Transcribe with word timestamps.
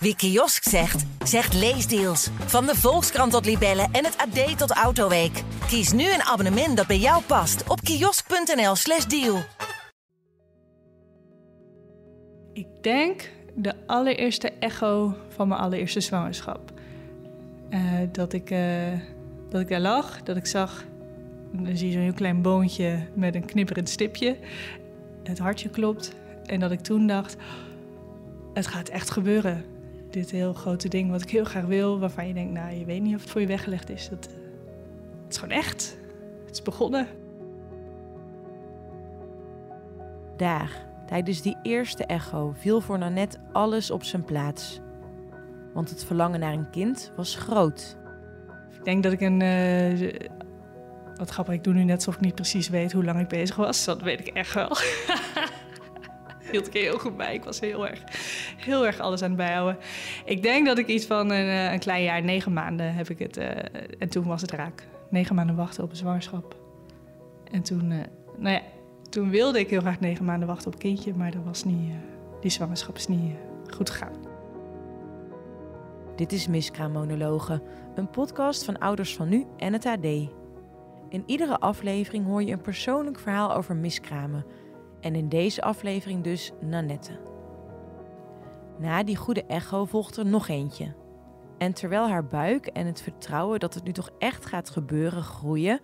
Wie 0.00 0.16
kiosk 0.16 0.62
zegt, 0.62 1.04
zegt 1.24 1.54
leesdeals. 1.54 2.30
Van 2.46 2.66
de 2.66 2.74
Volkskrant 2.74 3.32
tot 3.32 3.44
Libellen 3.44 3.88
en 3.92 4.04
het 4.04 4.16
AD 4.16 4.58
tot 4.58 4.70
Autoweek. 4.70 5.42
Kies 5.66 5.92
nu 5.92 6.12
een 6.12 6.22
abonnement 6.22 6.76
dat 6.76 6.86
bij 6.86 6.98
jou 6.98 7.22
past 7.22 7.68
op 7.68 7.80
kiosk.nl/slash 7.80 9.04
deal. 9.04 9.38
Ik 12.52 12.66
denk 12.80 13.30
de 13.54 13.74
allereerste 13.86 14.50
echo 14.50 15.14
van 15.28 15.48
mijn 15.48 15.60
allereerste 15.60 16.00
zwangerschap. 16.00 16.72
Eh, 17.70 17.80
dat, 18.12 18.32
ik, 18.32 18.50
eh, 18.50 18.92
dat 19.48 19.60
ik 19.60 19.68
daar 19.68 19.80
lag, 19.80 20.22
dat 20.22 20.36
ik 20.36 20.46
zag. 20.46 20.84
Dan 21.52 21.76
zie 21.76 21.86
je 21.86 21.92
zo'n 21.92 22.02
heel 22.02 22.12
klein 22.12 22.42
boontje 22.42 23.06
met 23.14 23.34
een 23.34 23.44
knipperend 23.44 23.88
stipje. 23.88 24.36
Het 25.22 25.38
hartje 25.38 25.68
klopt. 25.68 26.12
En 26.46 26.60
dat 26.60 26.70
ik 26.70 26.80
toen 26.80 27.06
dacht: 27.06 27.36
het 28.54 28.66
gaat 28.66 28.88
echt 28.88 29.10
gebeuren. 29.10 29.64
Dit 30.10 30.30
heel 30.30 30.52
grote 30.52 30.88
ding 30.88 31.10
wat 31.10 31.22
ik 31.22 31.30
heel 31.30 31.44
graag 31.44 31.64
wil, 31.64 31.98
waarvan 31.98 32.26
je 32.28 32.34
denkt: 32.34 32.52
nou, 32.52 32.74
je 32.74 32.84
weet 32.84 33.02
niet 33.02 33.14
of 33.14 33.20
het 33.20 33.30
voor 33.30 33.40
je 33.40 33.46
weggelegd 33.46 33.90
is. 33.90 34.08
Dat, 34.08 34.24
het 34.24 35.32
is 35.32 35.36
gewoon 35.36 35.56
echt. 35.56 35.98
Het 36.46 36.54
is 36.54 36.62
begonnen. 36.62 37.06
Daar, 40.36 40.86
tijdens 41.06 41.42
die 41.42 41.56
eerste 41.62 42.04
echo, 42.04 42.54
viel 42.58 42.80
voor 42.80 42.98
Nanette 42.98 43.38
alles 43.52 43.90
op 43.90 44.04
zijn 44.04 44.24
plaats. 44.24 44.80
Want 45.74 45.90
het 45.90 46.04
verlangen 46.04 46.40
naar 46.40 46.52
een 46.52 46.70
kind 46.70 47.12
was 47.16 47.36
groot. 47.36 47.96
Ik 48.78 48.84
denk 48.84 49.02
dat 49.02 49.12
ik 49.12 49.20
een. 49.20 49.42
eh, 49.42 50.28
wat 51.16 51.30
grappig, 51.30 51.54
ik 51.54 51.64
doe 51.64 51.74
nu 51.74 51.84
net 51.84 51.96
alsof 51.96 52.14
ik 52.14 52.20
niet 52.20 52.34
precies 52.34 52.68
weet 52.68 52.92
hoe 52.92 53.04
lang 53.04 53.20
ik 53.20 53.28
bezig 53.28 53.56
was. 53.56 53.84
Dat 53.84 54.02
weet 54.02 54.20
ik 54.20 54.26
echt 54.26 54.54
wel. 54.54 54.68
Hield 56.50 56.66
ik 56.66 56.72
heel 56.72 56.98
goed 56.98 57.16
bij. 57.16 57.34
Ik 57.34 57.44
was 57.44 57.60
heel 57.60 57.88
erg, 57.88 58.02
heel 58.56 58.86
erg 58.86 59.00
alles 59.00 59.22
aan 59.22 59.28
het 59.28 59.36
bijhouden. 59.36 59.78
Ik 60.24 60.42
denk 60.42 60.66
dat 60.66 60.78
ik 60.78 60.86
iets 60.86 61.06
van 61.06 61.30
een, 61.30 61.48
eh, 61.48 61.72
een 61.72 61.78
klein 61.78 62.02
jaar, 62.02 62.22
negen 62.22 62.52
maanden 62.52 62.94
heb 62.94 63.08
ik 63.08 63.18
het. 63.18 63.36
eh, 63.36 63.48
en 63.98 64.08
toen 64.08 64.24
was 64.24 64.40
het 64.40 64.50
raak. 64.50 64.86
Negen 65.10 65.34
maanden 65.34 65.56
wachten 65.56 65.84
op 65.84 65.90
een 65.90 65.96
zwangerschap. 65.96 66.56
En 67.50 67.62
toen, 67.62 67.90
eh, 67.90 67.98
nou 68.36 68.54
ja, 68.54 68.62
toen 69.10 69.30
wilde 69.30 69.58
ik 69.58 69.70
heel 69.70 69.80
graag 69.80 70.00
negen 70.00 70.24
maanden 70.24 70.48
wachten 70.48 70.66
op 70.66 70.72
een 70.72 70.78
kindje. 70.78 71.14
Maar 71.14 71.30
dat 71.30 71.44
was 71.44 71.64
niet, 71.64 71.92
die 72.40 72.50
zwangerschap 72.50 72.96
is 72.96 73.06
niet 73.06 73.34
goed 73.74 73.90
gegaan. 73.90 74.26
Dit 76.16 76.32
is 76.32 76.48
Miskraammonologen, 76.48 77.62
een 77.94 78.10
podcast 78.10 78.64
van 78.64 78.78
Ouders 78.78 79.16
van 79.16 79.28
Nu 79.28 79.46
en 79.56 79.72
het 79.72 79.86
AD. 79.86 80.04
In 81.10 81.22
iedere 81.26 81.58
aflevering 81.58 82.26
hoor 82.26 82.42
je 82.42 82.52
een 82.52 82.60
persoonlijk 82.60 83.18
verhaal 83.18 83.54
over 83.54 83.76
miskramen. 83.76 84.44
En 85.00 85.14
in 85.14 85.28
deze 85.28 85.62
aflevering 85.62 86.24
dus 86.24 86.52
Nanette. 86.60 87.20
Na 88.78 89.02
die 89.02 89.16
goede 89.16 89.44
echo 89.44 89.84
volgt 89.84 90.16
er 90.16 90.26
nog 90.26 90.48
eentje. 90.48 90.94
En 91.58 91.72
terwijl 91.72 92.08
haar 92.08 92.26
buik 92.26 92.66
en 92.66 92.86
het 92.86 93.02
vertrouwen 93.02 93.60
dat 93.60 93.74
het 93.74 93.84
nu 93.84 93.92
toch 93.92 94.10
echt 94.18 94.46
gaat 94.46 94.70
gebeuren 94.70 95.22
groeien, 95.22 95.80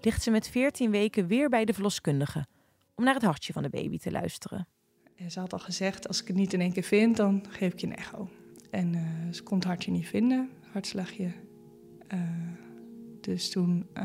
ligt 0.00 0.22
ze 0.22 0.30
met 0.30 0.48
14 0.48 0.90
weken 0.90 1.26
weer 1.26 1.48
bij 1.48 1.64
de 1.64 1.72
verloskundige 1.72 2.46
om 2.94 3.04
naar 3.04 3.14
het 3.14 3.22
hartje 3.22 3.52
van 3.52 3.62
de 3.62 3.68
baby 3.68 3.98
te 3.98 4.10
luisteren. 4.10 4.66
En 5.16 5.30
ze 5.30 5.40
had 5.40 5.52
al 5.52 5.58
gezegd, 5.58 6.08
als 6.08 6.20
ik 6.20 6.26
het 6.26 6.36
niet 6.36 6.52
in 6.52 6.60
één 6.60 6.72
keer 6.72 6.82
vind, 6.82 7.16
dan 7.16 7.44
geef 7.48 7.72
ik 7.72 7.80
je 7.80 7.86
een 7.86 7.96
echo. 7.96 8.28
En 8.70 8.94
eh, 8.94 9.32
ze 9.32 9.42
kon 9.42 9.56
het 9.56 9.66
hartje 9.66 9.90
niet 9.90 10.06
vinden, 10.06 10.50
hartslagje. 10.72 11.32
Eh, 12.06 12.20
dus 13.20 13.50
toen 13.50 13.86
eh, 13.92 14.04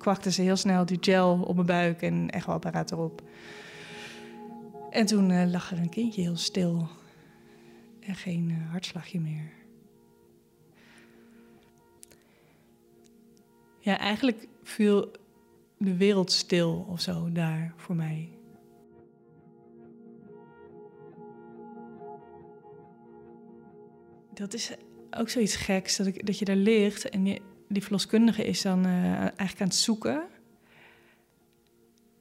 kwakte 0.00 0.32
ze 0.32 0.42
heel 0.42 0.56
snel 0.56 0.86
die 0.86 0.98
gel 1.00 1.42
op 1.42 1.54
mijn 1.54 1.66
buik 1.66 2.02
en 2.02 2.14
een 2.14 2.30
echoapparaat 2.30 2.90
erop. 2.90 3.22
En 4.90 5.06
toen 5.06 5.30
eh, 5.30 5.50
lag 5.50 5.70
er 5.70 5.78
een 5.78 5.88
kindje 5.88 6.22
heel 6.22 6.36
stil 6.36 6.88
en 8.00 8.14
geen 8.14 8.50
eh, 8.50 8.70
hartslagje 8.70 9.20
meer. 9.20 9.52
Ja, 13.78 13.98
eigenlijk 13.98 14.48
viel 14.62 15.10
de 15.76 15.96
wereld 15.96 16.32
stil 16.32 16.86
of 16.88 17.00
zo 17.00 17.32
daar 17.32 17.74
voor 17.76 17.96
mij. 17.96 18.28
Dat 24.34 24.54
is 24.54 24.72
ook 25.10 25.28
zoiets 25.28 25.56
geks, 25.56 25.96
dat, 25.96 26.06
ik, 26.06 26.26
dat 26.26 26.38
je 26.38 26.44
daar 26.44 26.56
ligt 26.56 27.08
en 27.08 27.26
je, 27.26 27.40
die 27.70 27.82
verloskundige 27.82 28.44
is 28.44 28.62
dan 28.62 28.84
eh, 28.84 28.92
eigenlijk 29.20 29.60
aan 29.60 29.66
het 29.66 29.76
zoeken. 29.76 30.22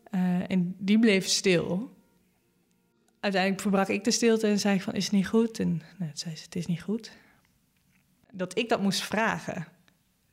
Eh, 0.03 0.51
en 0.51 0.75
die 0.77 0.99
bleef 0.99 1.27
stil. 1.27 1.97
Uiteindelijk 3.19 3.61
verbrak 3.61 3.87
ik 3.87 4.03
de 4.03 4.11
stilte 4.11 4.47
en 4.47 4.59
zei 4.59 4.75
ik 4.75 4.81
van, 4.81 4.93
is 4.93 5.03
het 5.03 5.13
niet 5.13 5.27
goed? 5.27 5.59
En 5.59 5.81
nou, 5.97 6.11
zei 6.13 6.35
ze, 6.35 6.43
het 6.43 6.55
is 6.55 6.65
niet 6.65 6.81
goed. 6.81 7.11
Dat 8.31 8.57
ik 8.57 8.69
dat 8.69 8.81
moest 8.81 9.01
vragen, 9.01 9.67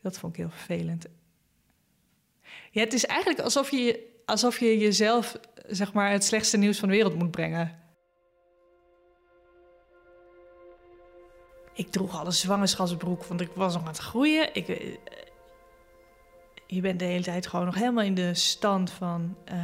dat 0.03 0.19
vond 0.19 0.32
ik 0.32 0.38
heel 0.38 0.50
vervelend. 0.50 1.06
Ja, 2.71 2.81
het 2.81 2.93
is 2.93 3.04
eigenlijk 3.04 3.41
alsof 3.41 3.71
je, 3.71 4.21
alsof 4.25 4.59
je 4.59 4.78
jezelf, 4.78 5.38
zeg 5.66 5.93
maar, 5.93 6.10
het 6.10 6.25
slechtste 6.25 6.56
nieuws 6.56 6.78
van 6.78 6.88
de 6.88 6.94
wereld 6.94 7.15
moet 7.15 7.31
brengen. 7.31 7.85
Ik 11.76 11.91
droeg 11.91 12.19
al 12.20 12.26
een 12.26 12.32
zwangerschapsbroek, 12.32 13.25
want 13.25 13.41
ik 13.41 13.50
was 13.54 13.72
nog 13.72 13.82
aan 13.82 13.88
het 13.88 13.98
groeien. 13.98 14.54
Ik, 14.54 14.69
eh, 14.69 14.97
je 16.66 16.81
bent 16.81 16.98
de 16.98 17.04
hele 17.04 17.22
tijd 17.22 17.47
gewoon 17.47 17.64
nog 17.64 17.75
helemaal 17.75 18.04
in 18.04 18.14
de 18.14 18.34
stand 18.34 18.91
van... 18.91 19.37
eh, 19.44 19.56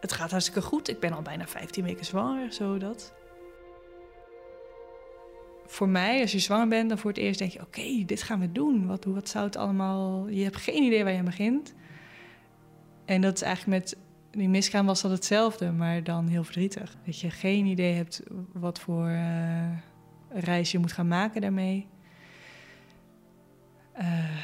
het 0.00 0.12
gaat 0.12 0.30
hartstikke 0.30 0.62
goed. 0.62 0.88
Ik 0.88 1.00
ben 1.00 1.12
al 1.12 1.22
bijna 1.22 1.46
15 1.46 1.84
weken 1.84 2.04
zwanger, 2.04 2.52
zo 2.52 2.78
dat. 2.78 3.12
Voor 5.66 5.88
mij, 5.88 6.20
als 6.20 6.32
je 6.32 6.38
zwanger 6.38 6.68
bent, 6.68 6.88
dan 6.88 6.98
voor 6.98 7.10
het 7.10 7.20
eerst 7.20 7.38
denk 7.38 7.52
je... 7.52 7.60
oké, 7.60 8.04
dit 8.06 8.22
gaan 8.22 8.40
we 8.40 8.52
doen. 8.52 8.86
Wat, 8.86 9.04
wat 9.04 9.28
zou 9.28 9.44
het 9.44 9.56
allemaal... 9.56 10.28
Je 10.28 10.42
hebt 10.42 10.56
geen 10.56 10.82
idee 10.82 11.02
waar 11.02 11.12
je 11.12 11.18
aan 11.18 11.24
begint. 11.24 11.74
En 13.04 13.20
dat 13.20 13.34
is 13.34 13.42
eigenlijk 13.42 13.80
met 13.80 13.96
die 14.30 14.48
misgaan 14.48 14.86
was 14.86 15.02
dat 15.02 15.10
hetzelfde, 15.10 15.72
maar 15.72 16.04
dan 16.04 16.26
heel 16.26 16.44
verdrietig. 16.44 16.96
Dat 17.06 17.20
je 17.20 17.30
geen 17.30 17.66
idee 17.66 17.94
hebt 17.94 18.22
wat 18.52 18.80
voor 18.80 19.08
eh, 19.08 19.70
reis 20.34 20.70
je 20.70 20.78
moet 20.78 20.92
gaan 20.92 21.08
maken 21.08 21.40
daarmee. 21.40 21.88
Eh, 23.92 24.36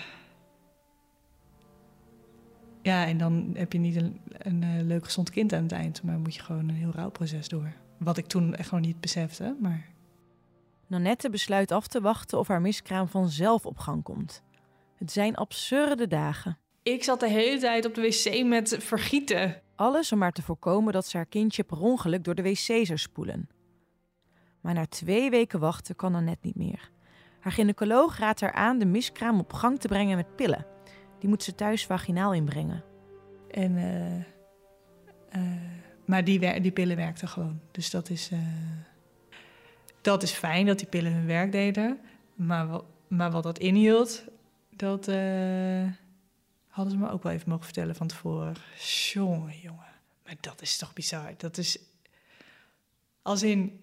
ja, 2.82 3.06
en 3.06 3.19
dan 3.19 3.50
heb 3.54 3.72
je 3.72 3.78
niet 3.78 3.97
een, 3.97 4.21
een 4.28 4.62
eh, 4.62 4.82
leuk 4.82 5.04
gezond 5.04 5.31
kind 5.31 5.53
aan 5.53 5.62
het 5.62 5.72
eind, 5.72 6.03
maar 6.03 6.19
moet 6.19 6.34
je 6.34 6.43
gewoon 6.43 6.69
een 6.69 6.75
heel 6.75 6.93
rouwproces 6.94 7.49
door. 7.49 7.72
Wat 7.99 8.16
ik 8.16 8.26
toen 8.26 8.54
echt 8.54 8.69
gewoon 8.69 8.84
niet 8.84 9.00
besefte, 9.00 9.56
maar 9.60 9.87
Nanette 10.87 11.31
besluit 11.31 11.72
af 11.72 11.87
te 11.87 12.00
wachten 12.00 12.38
of 12.38 12.49
haar 12.49 12.60
miskraam 12.60 13.09
vanzelf 13.09 13.66
op 13.66 13.78
gang 13.78 14.03
komt. 14.03 14.43
Het 14.97 15.12
zijn 15.12 15.34
absurde 15.37 16.06
dagen. 16.06 16.59
ik 16.82 17.05
zat 17.05 17.20
de 17.20 17.28
hele 17.28 17.59
tijd 17.59 17.87
op 17.87 17.94
de 17.94 18.00
wc 18.00 18.44
met 18.47 18.76
vergieten. 18.81 19.62
Alles 19.76 20.12
om 20.12 20.19
maar 20.19 20.32
te 20.32 20.43
voorkomen 20.43 20.93
dat 20.93 21.06
ze 21.06 21.16
haar 21.16 21.26
kindje 21.26 21.65
per 21.65 21.81
ongeluk 21.81 22.25
door 22.25 22.34
de 22.34 22.43
wc 22.43 22.87
zou 22.87 22.97
spoelen. 22.97 23.49
Maar 24.60 24.74
na 24.74 24.86
twee 24.86 25.30
weken 25.30 25.60
wachten 25.60 25.96
kan 25.96 26.12
Nanette 26.12 26.46
niet 26.46 26.56
meer. 26.56 26.91
Haar 27.41 27.52
gynaecoloog 27.52 28.19
raadt 28.19 28.41
haar 28.41 28.52
aan 28.52 28.78
de 28.78 28.84
miskraam 28.86 29.38
op 29.38 29.52
gang 29.52 29.78
te 29.80 29.88
brengen 29.88 30.16
met 30.16 30.36
pillen. 30.36 30.66
Die 31.19 31.28
moet 31.28 31.42
ze 31.42 31.54
thuis 31.54 31.86
vaginaal 31.86 32.32
inbrengen. 32.34 32.84
En, 33.50 33.76
eh, 35.30 35.41
maar 36.06 36.24
die, 36.24 36.60
die 36.60 36.72
pillen 36.72 36.96
werkten 36.96 37.28
gewoon. 37.28 37.60
Dus 37.70 37.91
dat 37.91 38.10
is, 38.10 38.30
eh, 38.30 38.38
dat 40.00 40.22
is 40.22 40.32
fijn 40.32 40.66
dat 40.66 40.78
die 40.78 40.88
pillen 40.88 41.12
hun 41.12 41.26
werk 41.26 41.52
deden. 41.52 42.00
Maar, 42.34 42.69
wa- 42.69 42.82
maar 43.08 43.30
wat 43.30 43.42
dat 43.42 43.58
inhield, 43.58 44.25
dat 44.70 45.06
hadden 46.69 46.92
ze 46.92 46.96
me 46.98 47.10
ook 47.10 47.22
wel 47.22 47.32
even 47.32 47.48
mogen 47.48 47.64
vertellen 47.64 47.94
van 47.94 48.06
tevoren. 48.06 48.54
Jongen, 49.12 49.58
jongen. 49.62 49.86
Maar 50.25 50.36
dat 50.40 50.62
is 50.62 50.76
toch 50.76 50.92
bizar. 50.92 51.34
Dat 51.36 51.58
is 51.58 51.78
als 53.22 53.42
in. 53.42 53.80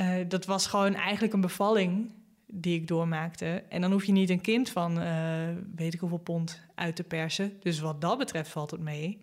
Eh, 0.00 0.14
dat 0.28 0.44
was 0.44 0.66
gewoon 0.66 0.94
eigenlijk 0.94 1.32
een 1.34 1.40
bevalling 1.40 2.10
die 2.46 2.74
ik 2.80 2.86
doormaakte. 2.88 3.62
En 3.68 3.80
dan 3.80 3.92
hoef 3.92 4.04
je 4.04 4.12
niet 4.12 4.30
een 4.30 4.40
kind 4.40 4.70
van 4.70 5.00
eh, 5.00 5.48
weet 5.74 5.94
ik 5.94 6.00
hoeveel 6.00 6.18
pond 6.18 6.60
uit 6.74 6.96
te 6.96 7.02
persen. 7.04 7.56
Dus 7.60 7.80
wat 7.80 8.00
dat 8.00 8.18
betreft 8.18 8.50
valt 8.50 8.70
het 8.70 8.80
mee. 8.80 9.20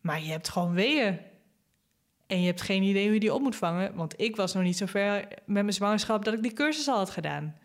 Maar 0.00 0.22
je 0.22 0.30
hebt 0.30 0.48
gewoon 0.48 0.72
weeën. 0.74 1.18
En 2.26 2.40
je 2.40 2.46
hebt 2.46 2.60
geen 2.60 2.82
idee 2.82 3.04
hoe 3.04 3.14
je 3.14 3.20
die 3.20 3.34
op 3.34 3.40
moet 3.40 3.56
vangen. 3.56 3.94
Want 3.94 4.20
ik 4.20 4.36
was 4.36 4.54
nog 4.54 4.62
niet 4.62 4.76
zo 4.76 4.86
ver 4.86 5.20
met 5.28 5.62
mijn 5.62 5.72
zwangerschap 5.72 6.24
dat 6.24 6.34
ik 6.34 6.42
die 6.42 6.52
cursus 6.52 6.88
al 6.88 6.96
had 6.96 7.10
gedaan. 7.10 7.56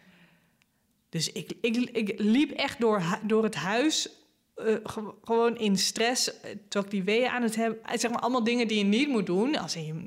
Dus 1.10 1.32
ik, 1.32 1.52
ik, 1.62 1.76
ik 1.76 2.20
liep 2.20 2.52
echt 2.52 2.80
door, 2.80 3.20
door 3.24 3.44
het 3.44 3.56
huis. 3.56 4.10
eh, 4.56 4.76
ge- 4.84 5.14
gewoon 5.24 5.58
in 5.58 5.78
stress. 5.78 6.24
Terwijl 6.42 6.86
ik 6.86 6.92
die 6.92 7.04
weeën 7.04 7.30
aan 7.30 7.42
het 7.44 7.56
hebben. 7.56 8.00
Zeg 8.00 8.12
maar 8.12 8.20
allemaal 8.20 8.44
dingen 8.44 8.68
die 8.68 8.78
je 8.78 8.84
niet 8.84 9.08
moet 9.10 9.26
doen. 9.26 9.58
Als 9.58 9.74
je, 9.74 10.06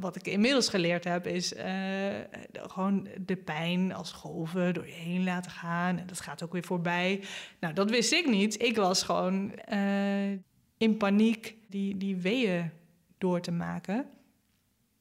wat 0.00 0.16
ik 0.16 0.26
inmiddels 0.26 0.68
geleerd 0.68 1.04
heb, 1.04 1.26
is 1.26 1.54
eh, 1.54 2.14
gewoon 2.52 3.08
de 3.26 3.36
pijn 3.36 3.92
als 3.94 4.12
golven 4.12 4.74
door 4.74 4.86
je 4.86 4.92
heen 4.92 5.24
laten 5.24 5.50
gaan. 5.50 5.98
En 5.98 6.06
dat 6.06 6.20
gaat 6.20 6.42
ook 6.42 6.52
weer 6.52 6.64
voorbij. 6.64 7.24
Nou, 7.60 7.74
dat 7.74 7.90
wist 7.90 8.12
ik 8.12 8.28
niet. 8.28 8.62
Ik 8.62 8.76
was 8.76 9.02
gewoon 9.02 9.54
eh, 9.54 10.30
in 10.76 10.96
paniek 10.98 11.56
die, 11.68 11.96
die 11.96 12.16
weeën 12.16 12.70
door 13.18 13.40
te 13.40 13.52
maken. 13.52 14.06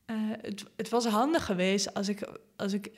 Eh, 0.05 0.15
het, 0.41 0.65
het 0.75 0.89
was 0.89 1.05
handig 1.05 1.45
geweest 1.45 1.93
als 1.93 2.07
ik, 2.07 2.39
als 2.55 2.73
ik 2.73 2.91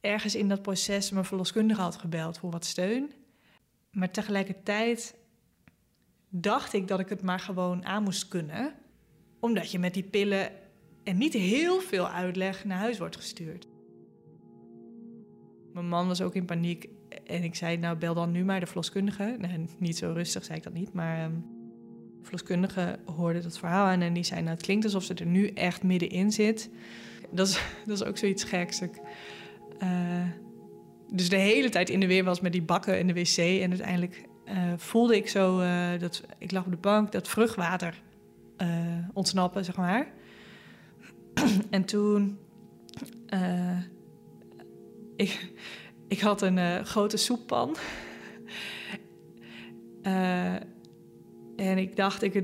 ergens 0.00 0.34
in 0.34 0.48
dat 0.48 0.62
proces 0.62 1.10
mijn 1.10 1.24
verloskundige 1.24 1.80
had 1.80 1.96
gebeld 1.96 2.38
voor 2.38 2.50
wat 2.50 2.64
steun. 2.64 3.12
Maar 3.90 4.10
tegelijkertijd 4.10 5.14
dacht 6.28 6.72
ik 6.72 6.88
dat 6.88 7.00
ik 7.00 7.08
het 7.08 7.22
maar 7.22 7.40
gewoon 7.40 7.84
aan 7.84 8.02
moest 8.02 8.28
kunnen. 8.28 8.74
Omdat 9.40 9.70
je 9.70 9.78
met 9.78 9.94
die 9.94 10.02
pillen 10.02 10.50
en 11.06 11.18
niet 11.18 11.32
heel 11.32 11.80
veel 11.80 12.08
uitleg 12.08 12.64
naar 12.64 12.78
huis 12.78 12.98
wordt 12.98 13.16
gestuurd. 13.16 13.66
Mijn 15.72 15.88
man 15.88 16.06
was 16.06 16.20
ook 16.20 16.34
in 16.34 16.44
paniek 16.44 16.88
en 17.26 17.42
ik 17.42 17.54
zei, 17.54 17.76
nou 17.76 17.96
bel 17.96 18.14
dan 18.14 18.32
nu 18.32 18.44
maar 18.44 18.60
de 18.60 18.66
verloskundige. 18.66 19.36
Niet 19.78 19.96
zo 19.96 20.12
rustig 20.12 20.44
zei 20.44 20.58
ik 20.58 20.64
dat 20.64 20.72
niet, 20.72 20.92
maar 20.92 21.24
um, 21.24 21.44
de 22.18 22.22
verloskundige 22.22 22.98
hoorde 23.04 23.40
dat 23.40 23.58
verhaal 23.58 23.86
aan 23.86 24.00
en 24.00 24.12
die 24.12 24.24
zei, 24.24 24.40
nou 24.40 24.52
het 24.52 24.62
klinkt 24.62 24.84
alsof 24.84 25.04
ze 25.04 25.14
er 25.14 25.26
nu 25.26 25.48
echt 25.48 25.82
middenin 25.82 26.32
zit. 26.32 26.70
Dat 27.30 27.48
is, 27.48 27.60
dat 27.86 28.00
is 28.00 28.06
ook 28.06 28.18
zoiets 28.18 28.44
geks. 28.44 28.80
Uh, 29.82 30.26
dus 31.12 31.28
de 31.28 31.36
hele 31.36 31.68
tijd 31.68 31.90
in 31.90 32.00
de 32.00 32.06
weer 32.06 32.24
was 32.24 32.40
met 32.40 32.52
die 32.52 32.62
bakken 32.62 32.98
in 32.98 33.06
de 33.06 33.14
wc 33.14 33.36
en 33.36 33.70
uiteindelijk 33.70 34.22
uh, 34.48 34.72
voelde 34.76 35.16
ik 35.16 35.28
zo, 35.28 35.60
uh, 35.60 35.98
dat, 35.98 36.22
ik 36.38 36.52
lag 36.52 36.64
op 36.64 36.70
de 36.70 36.76
bank, 36.76 37.12
dat 37.12 37.28
vruchtwater 37.28 38.02
ontsnappen, 39.12 39.64
zeg 39.64 39.76
maar. 39.76 40.14
en 41.70 41.84
toen 41.84 42.38
ik, 45.16 45.52
ik 46.08 46.20
had 46.20 46.42
een 46.42 46.56
uh, 46.56 46.80
grote 46.80 47.16
soeppan. 47.16 47.76
uh, 50.02 50.54
en 51.56 51.78
ik 51.78 51.96
dacht, 51.96 52.22
ik, 52.22 52.34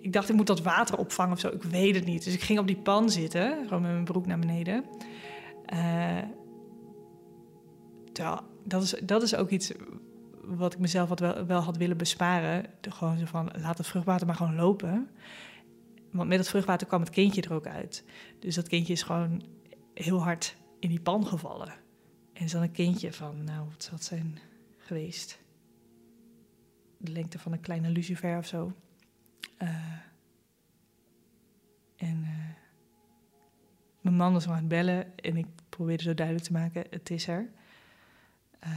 ik 0.00 0.12
dacht, 0.12 0.28
ik 0.28 0.36
moet 0.36 0.46
dat 0.46 0.62
water 0.62 0.98
opvangen 0.98 1.32
of 1.32 1.40
zo. 1.40 1.48
Ik 1.48 1.62
weet 1.62 1.94
het 1.94 2.04
niet. 2.04 2.24
Dus 2.24 2.34
ik 2.34 2.42
ging 2.42 2.58
op 2.58 2.66
die 2.66 2.76
pan 2.76 3.10
zitten, 3.10 3.66
gewoon 3.66 3.82
met 3.82 3.92
mijn 3.92 4.04
broek 4.04 4.26
naar 4.26 4.38
beneden. 4.38 4.84
Terwijl, 8.12 8.40
dat, 8.64 8.82
is, 8.82 8.94
dat 9.02 9.22
is 9.22 9.34
ook 9.34 9.50
iets 9.50 9.72
wat 10.44 10.72
ik 10.72 10.78
mezelf 10.78 11.08
had 11.08 11.20
wel, 11.20 11.46
wel 11.46 11.60
had 11.60 11.76
willen 11.76 11.96
besparen. 11.96 12.64
Gewoon 12.80 13.18
zo 13.18 13.24
van, 13.24 13.50
laat 13.60 13.78
het 13.78 13.86
vruchtwater 13.86 14.26
maar 14.26 14.36
gewoon 14.36 14.54
lopen. 14.54 15.08
Want 16.12 16.28
met 16.28 16.38
het 16.38 16.48
vruchtwater 16.48 16.86
kwam 16.86 17.00
het 17.00 17.10
kindje 17.10 17.42
er 17.42 17.52
ook 17.52 17.66
uit. 17.66 18.04
Dus 18.38 18.54
dat 18.54 18.68
kindje 18.68 18.92
is 18.92 19.02
gewoon 19.02 19.42
heel 19.94 20.22
hard 20.22 20.56
in 20.78 20.88
die 20.88 21.00
pan 21.00 21.26
gevallen. 21.26 21.74
En 22.32 22.44
is 22.44 22.52
dan 22.52 22.62
een 22.62 22.72
kindje 22.72 23.12
van, 23.12 23.44
nou, 23.44 23.68
wat 23.68 23.82
zal 23.82 23.94
het 23.94 24.04
zijn 24.04 24.38
geweest? 24.78 25.40
De 26.96 27.12
lengte 27.12 27.38
van 27.38 27.52
een 27.52 27.60
kleine 27.60 27.88
lucifer 27.88 28.38
of 28.38 28.46
zo. 28.46 28.72
Uh, 29.62 29.68
en 31.96 32.20
uh, 32.22 32.54
mijn 34.00 34.16
man 34.16 34.32
was 34.32 34.48
aan 34.48 34.56
het 34.56 34.68
bellen 34.68 35.16
en 35.16 35.36
ik 35.36 35.46
probeerde 35.68 36.02
zo 36.02 36.14
duidelijk 36.14 36.46
te 36.46 36.52
maken, 36.52 36.84
het 36.90 37.10
is 37.10 37.28
er. 37.28 37.50
Uh, 38.64 38.70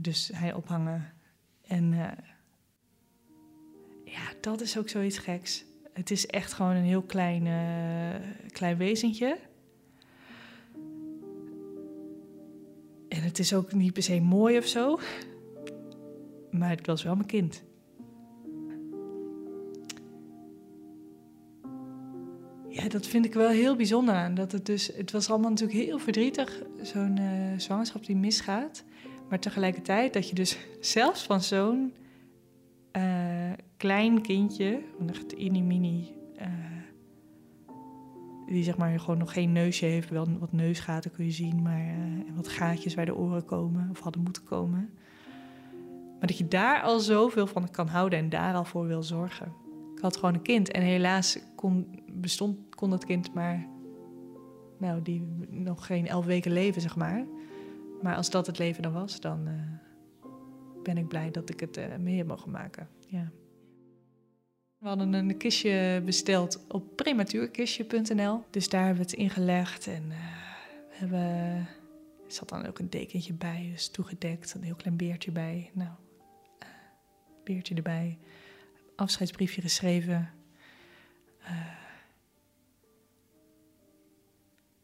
dus 0.00 0.30
hij 0.34 0.52
ophangen. 0.52 1.12
En 1.66 1.92
ja, 4.04 4.32
dat 4.40 4.60
is 4.60 4.78
ook 4.78 4.88
zoiets 4.88 5.18
geks. 5.18 5.64
Het 5.92 6.10
is 6.10 6.26
echt 6.26 6.52
gewoon 6.52 6.74
een 6.74 6.82
heel 6.82 7.02
klein, 7.02 7.48
klein 8.52 8.76
wezentje. 8.76 9.38
En 13.08 13.22
het 13.22 13.38
is 13.38 13.54
ook 13.54 13.72
niet 13.72 13.92
per 13.92 14.02
se 14.02 14.20
mooi 14.20 14.58
of 14.58 14.66
zo. 14.66 14.98
Maar 16.50 16.70
het 16.70 16.86
was 16.86 17.02
wel 17.02 17.14
mijn 17.14 17.26
kind. 17.26 17.62
Ja, 22.68 22.88
dat 22.88 23.06
vind 23.06 23.24
ik 23.24 23.34
wel 23.34 23.48
heel 23.48 23.76
bijzonder. 23.76 24.34
Dat 24.34 24.52
het, 24.52 24.66
dus, 24.66 24.90
het 24.96 25.10
was 25.10 25.30
allemaal 25.30 25.50
natuurlijk 25.50 25.78
heel 25.78 25.98
verdrietig, 25.98 26.62
zo'n 26.82 27.16
uh, 27.20 27.58
zwangerschap 27.58 28.06
die 28.06 28.16
misgaat. 28.16 28.84
Maar 29.28 29.38
tegelijkertijd 29.38 30.12
dat 30.12 30.28
je 30.28 30.34
dus 30.34 30.58
zelfs 30.80 31.22
van 31.22 31.42
zo'n 31.42 31.92
uh, 32.96 33.52
klein 33.76 34.22
kindje, 34.22 34.82
echt 35.06 35.36
mini-mini 35.36 36.14
uh, 36.40 36.46
die 38.46 38.64
zeg 38.64 38.76
maar 38.76 39.00
gewoon 39.00 39.18
nog 39.18 39.32
geen 39.32 39.52
neusje 39.52 39.84
heeft, 39.84 40.10
wel 40.10 40.26
wat 40.38 40.52
neusgaten 40.52 41.10
kun 41.10 41.24
je 41.24 41.30
zien, 41.30 41.62
maar 41.62 41.84
uh, 41.84 42.36
wat 42.36 42.48
gaatjes 42.48 42.94
waar 42.94 43.06
de 43.06 43.16
oren 43.16 43.44
komen 43.44 43.88
of 43.90 44.00
hadden 44.00 44.22
moeten 44.22 44.44
komen. 44.44 44.90
Maar 46.18 46.28
dat 46.28 46.38
je 46.38 46.48
daar 46.48 46.82
al 46.82 47.00
zoveel 47.00 47.46
van 47.46 47.70
kan 47.70 47.88
houden 47.88 48.18
en 48.18 48.28
daar 48.28 48.54
al 48.54 48.64
voor 48.64 48.86
wil 48.86 49.02
zorgen. 49.02 49.52
Ik 49.94 50.00
had 50.00 50.16
gewoon 50.16 50.34
een 50.34 50.42
kind 50.42 50.70
en 50.70 50.82
helaas 50.82 51.38
kon, 51.54 52.02
bestond, 52.12 52.74
kon 52.74 52.90
dat 52.90 53.04
kind 53.04 53.34
maar, 53.34 53.66
nou, 54.78 55.02
die 55.02 55.22
nog 55.48 55.86
geen 55.86 56.06
elf 56.06 56.24
weken 56.24 56.52
leven, 56.52 56.82
zeg 56.82 56.96
maar. 56.96 57.26
Maar 58.02 58.16
als 58.16 58.30
dat 58.30 58.46
het 58.46 58.58
leven 58.58 58.82
dan 58.82 58.92
was, 58.92 59.20
dan 59.20 59.48
uh, 59.48 59.52
ben 60.82 60.98
ik 60.98 61.08
blij 61.08 61.30
dat 61.30 61.50
ik 61.50 61.60
het 61.60 61.76
uh, 61.76 61.96
mee 61.96 62.16
heb 62.16 62.26
mogen 62.26 62.50
maken. 62.50 62.88
Ja. 63.06 63.30
We 64.78 64.88
hadden 64.88 65.12
een 65.12 65.36
kistje 65.36 66.02
besteld 66.04 66.66
op 66.68 66.96
prematuurkistje.nl. 66.96 68.44
Dus 68.50 68.68
daar 68.68 68.84
hebben 68.84 69.04
we 69.04 69.10
het 69.10 69.18
ingelegd. 69.18 69.86
En 69.86 70.04
uh, 70.08 70.16
we 70.88 70.94
hebben, 70.96 71.20
er 72.26 72.32
zat 72.32 72.48
dan 72.48 72.66
ook 72.66 72.78
een 72.78 72.90
dekentje 72.90 73.32
bij, 73.32 73.68
dus 73.72 73.88
toegedekt. 73.88 74.54
Een 74.54 74.62
heel 74.62 74.74
klein 74.74 74.96
beertje 74.96 75.30
bij. 75.30 75.70
Nou, 75.72 75.90
uh, 76.62 76.68
beertje 77.44 77.74
erbij. 77.74 78.18
Afscheidsbriefje 78.96 79.60
geschreven. 79.60 80.30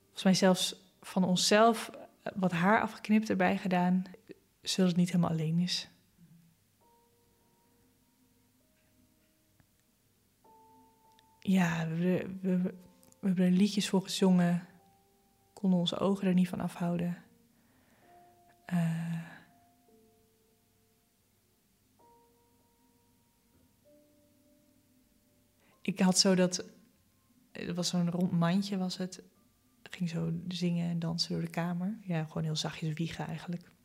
Volgens 0.04 0.24
mij 0.24 0.34
zelfs 0.34 0.76
van 1.00 1.24
onszelf 1.24 1.90
wat 2.34 2.52
haar 2.52 2.80
afgeknipt 2.80 3.30
erbij 3.30 3.58
gedaan. 3.58 4.04
Zodat 4.68 4.90
het 4.90 4.96
niet 4.96 5.10
helemaal 5.10 5.30
alleen 5.30 5.58
is. 5.58 5.88
ja, 11.46 11.88
we, 11.88 12.36
we, 12.40 12.60
we, 12.60 12.74
hebben 13.20 13.44
er 13.44 13.50
liedjes 13.50 13.88
voor 13.88 14.02
gezongen. 14.02 14.66
Konden 15.52 15.78
onze 15.78 15.98
ogen 15.98 16.28
er 16.28 16.34
niet 16.34 16.48
van 16.48 16.60
afhouden. 16.60 17.22
Uh, 18.72 19.22
ik 25.82 26.00
had 26.00 26.18
zo 26.18 26.34
dat. 26.34 26.64
Het 27.52 27.76
was 27.76 27.88
zo'n 27.88 28.10
rond 28.10 28.32
mandje, 28.32 28.78
was 28.78 28.96
het. 28.96 29.22
ging 29.82 30.08
zo 30.08 30.32
zingen 30.48 30.90
en 30.90 30.98
dansen 30.98 31.32
door 31.32 31.40
de 31.40 31.50
kamer. 31.50 31.98
Ja, 32.02 32.24
gewoon 32.24 32.44
heel 32.44 32.56
zachtjes 32.56 32.92
wiegen 32.92 33.26
eigenlijk. 33.26 33.75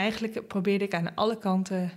Eigenlijk 0.00 0.46
probeerde 0.46 0.84
ik 0.84 0.94
aan 0.94 1.14
alle 1.14 1.38
kanten 1.38 1.90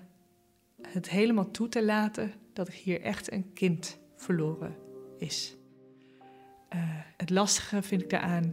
het 0.82 1.10
helemaal 1.10 1.52
toe 1.52 1.70
te 1.70 1.84
laten 1.84 2.34
dat 2.54 2.72
hier 2.72 3.02
echt 3.02 3.32
een 3.32 3.54
kind 3.54 3.98
verloren 4.16 4.76
is. 5.18 5.56
Uh, 6.76 6.80
het 7.18 7.30
lastige 7.30 7.82
vind 7.82 8.02
ik 8.02 8.10
daaraan 8.10 8.52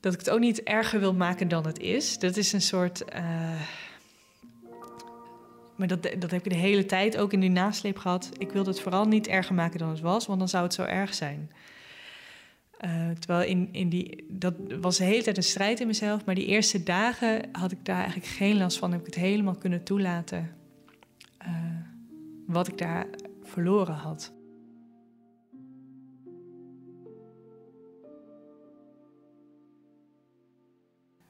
dat 0.00 0.12
ik 0.12 0.18
het 0.18 0.30
ook 0.30 0.40
niet 0.40 0.62
erger 0.62 1.00
wil 1.00 1.14
maken 1.14 1.48
dan 1.48 1.66
het 1.66 1.78
is. 1.78 2.18
Dat 2.18 2.36
is 2.36 2.52
een 2.52 2.62
soort. 2.62 3.02
Uh, 3.14 3.60
maar 5.76 5.88
dat, 5.88 6.02
dat 6.02 6.30
heb 6.30 6.44
ik 6.44 6.52
de 6.52 6.58
hele 6.58 6.86
tijd 6.86 7.16
ook 7.16 7.32
in 7.32 7.40
die 7.40 7.50
nasleep 7.50 7.98
gehad. 7.98 8.30
Ik 8.38 8.50
wilde 8.50 8.70
het 8.70 8.80
vooral 8.80 9.04
niet 9.04 9.26
erger 9.26 9.54
maken 9.54 9.78
dan 9.78 9.88
het 9.88 10.00
was, 10.00 10.26
want 10.26 10.38
dan 10.38 10.48
zou 10.48 10.64
het 10.64 10.74
zo 10.74 10.82
erg 10.82 11.14
zijn. 11.14 11.50
Uh, 12.84 13.10
terwijl 13.10 13.48
in, 13.48 13.68
in 13.72 13.88
die, 13.88 14.26
dat 14.28 14.54
was 14.80 14.96
de 14.96 15.04
hele 15.04 15.22
tijd 15.22 15.36
een 15.36 15.42
strijd 15.42 15.80
in 15.80 15.86
mezelf. 15.86 16.24
Maar 16.24 16.34
die 16.34 16.46
eerste 16.46 16.82
dagen 16.82 17.48
had 17.52 17.72
ik 17.72 17.84
daar 17.84 17.96
eigenlijk 17.96 18.26
geen 18.26 18.56
last 18.56 18.78
van. 18.78 18.92
Heb 18.92 19.00
ik 19.00 19.06
het 19.06 19.14
helemaal 19.14 19.54
kunnen 19.54 19.84
toelaten. 19.84 20.50
Uh, 21.46 21.48
wat 22.46 22.68
ik 22.68 22.78
daar 22.78 23.06
verloren 23.42 23.94
had. 23.94 24.32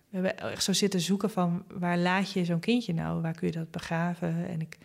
We 0.08 0.18
hebben 0.18 0.38
echt 0.38 0.64
zo 0.64 0.72
zitten 0.72 1.00
zoeken 1.00 1.30
van 1.30 1.64
waar 1.68 1.98
laat 1.98 2.32
je 2.32 2.44
zo'n 2.44 2.60
kindje 2.60 2.94
nou? 2.94 3.22
Waar 3.22 3.34
kun 3.34 3.46
je 3.46 3.52
dat 3.52 3.70
begraven? 3.70 4.48
En 4.48 4.60
ik, 4.60 4.78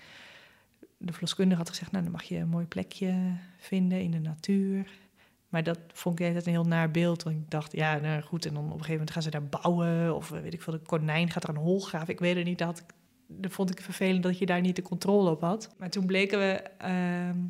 de 0.98 1.12
verloskundige 1.12 1.60
had 1.60 1.70
gezegd, 1.70 1.92
nou 1.92 2.04
dan 2.04 2.14
mag 2.14 2.24
je 2.24 2.38
een 2.38 2.50
mooi 2.50 2.66
plekje 2.66 3.34
vinden 3.58 4.02
in 4.02 4.12
de 4.12 4.20
natuur. 4.20 5.07
Maar 5.50 5.64
dat 5.64 5.80
vond 5.94 6.20
ik 6.20 6.36
een 6.36 6.52
heel 6.52 6.64
naar 6.64 6.92
beeld. 6.92 7.24
Want 7.24 7.36
ik 7.36 7.50
dacht, 7.50 7.72
ja, 7.72 7.98
nou 7.98 8.22
goed. 8.22 8.46
En 8.46 8.54
dan 8.54 8.64
op 8.64 8.70
een 8.70 8.76
gegeven 8.76 8.92
moment 8.94 9.12
gaan 9.12 9.22
ze 9.22 9.30
daar 9.30 9.44
bouwen. 9.44 10.16
Of 10.16 10.30
weet 10.30 10.54
ik 10.54 10.62
veel, 10.62 10.74
de 10.74 10.80
konijn 10.80 11.32
gaat 11.32 11.44
er 11.44 11.50
een 11.50 11.56
hol 11.56 11.80
graven. 11.80 12.14
Ik 12.14 12.20
weet 12.20 12.36
het 12.36 12.46
niet. 12.46 12.58
Dat, 12.58 12.86
dat 13.28 13.52
vond 13.52 13.70
ik 13.70 13.82
vervelend 13.82 14.24
dat 14.24 14.38
je 14.38 14.46
daar 14.46 14.62
niet 14.62 14.76
de 14.76 14.82
controle 14.82 15.30
op 15.30 15.42
had. 15.42 15.74
Maar 15.78 15.90
toen 15.90 16.06
bleken 16.06 16.40
we 16.40 16.64
uh, 16.82 17.44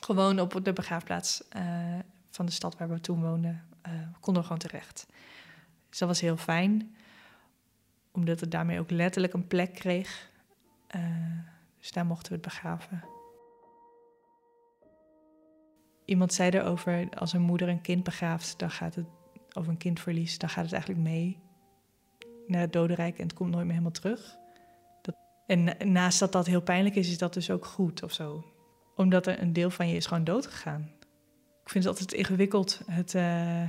gewoon 0.00 0.40
op 0.40 0.60
de 0.62 0.72
begraafplaats 0.72 1.42
uh, 1.56 1.98
van 2.30 2.46
de 2.46 2.52
stad 2.52 2.78
waar 2.78 2.88
we 2.88 3.00
toen 3.00 3.20
woonden. 3.20 3.62
Uh, 3.86 3.92
konden 4.20 4.42
we 4.42 4.48
gewoon 4.48 4.62
terecht. 4.62 5.06
Dus 5.88 5.98
dat 5.98 6.08
was 6.08 6.20
heel 6.20 6.36
fijn. 6.36 6.96
omdat 8.12 8.40
het 8.40 8.50
daarmee 8.50 8.80
ook 8.80 8.90
letterlijk 8.90 9.32
een 9.32 9.46
plek 9.46 9.74
kreeg. 9.74 10.30
Uh, 10.96 11.02
dus 11.78 11.92
daar 11.92 12.06
mochten 12.06 12.28
we 12.28 12.34
het 12.34 12.44
begraven. 12.44 13.04
Iemand 16.12 16.32
zei 16.32 16.50
erover, 16.50 17.08
als 17.18 17.32
een 17.32 17.42
moeder 17.42 17.68
een 17.68 17.80
kind 17.80 18.02
begraaft, 18.02 18.58
dan 18.58 18.70
gaat 18.70 18.94
het, 18.94 19.06
of 19.52 19.66
een 19.66 19.76
kindverlies, 19.76 20.38
dan 20.38 20.48
gaat 20.48 20.64
het 20.64 20.72
eigenlijk 20.72 21.02
mee 21.02 21.38
naar 22.46 22.60
het 22.60 22.72
dodenrijk 22.72 23.18
en 23.18 23.22
het 23.22 23.34
komt 23.34 23.50
nooit 23.50 23.62
meer 23.62 23.72
helemaal 23.72 23.92
terug. 23.92 24.36
Dat, 25.02 25.14
en 25.46 25.92
naast 25.92 26.18
dat 26.18 26.32
dat 26.32 26.46
heel 26.46 26.62
pijnlijk 26.62 26.94
is, 26.94 27.08
is 27.08 27.18
dat 27.18 27.34
dus 27.34 27.50
ook 27.50 27.64
goed 27.64 28.02
of 28.02 28.12
zo. 28.12 28.44
Omdat 28.96 29.26
er 29.26 29.42
een 29.42 29.52
deel 29.52 29.70
van 29.70 29.88
je 29.88 29.96
is 29.96 30.06
gewoon 30.06 30.24
dood 30.24 30.46
gegaan. 30.46 30.90
Ik 31.62 31.68
vind 31.70 31.84
het 31.84 31.92
altijd 31.92 32.12
ingewikkeld. 32.12 32.82
Het, 32.86 33.14
uh, 33.14 33.68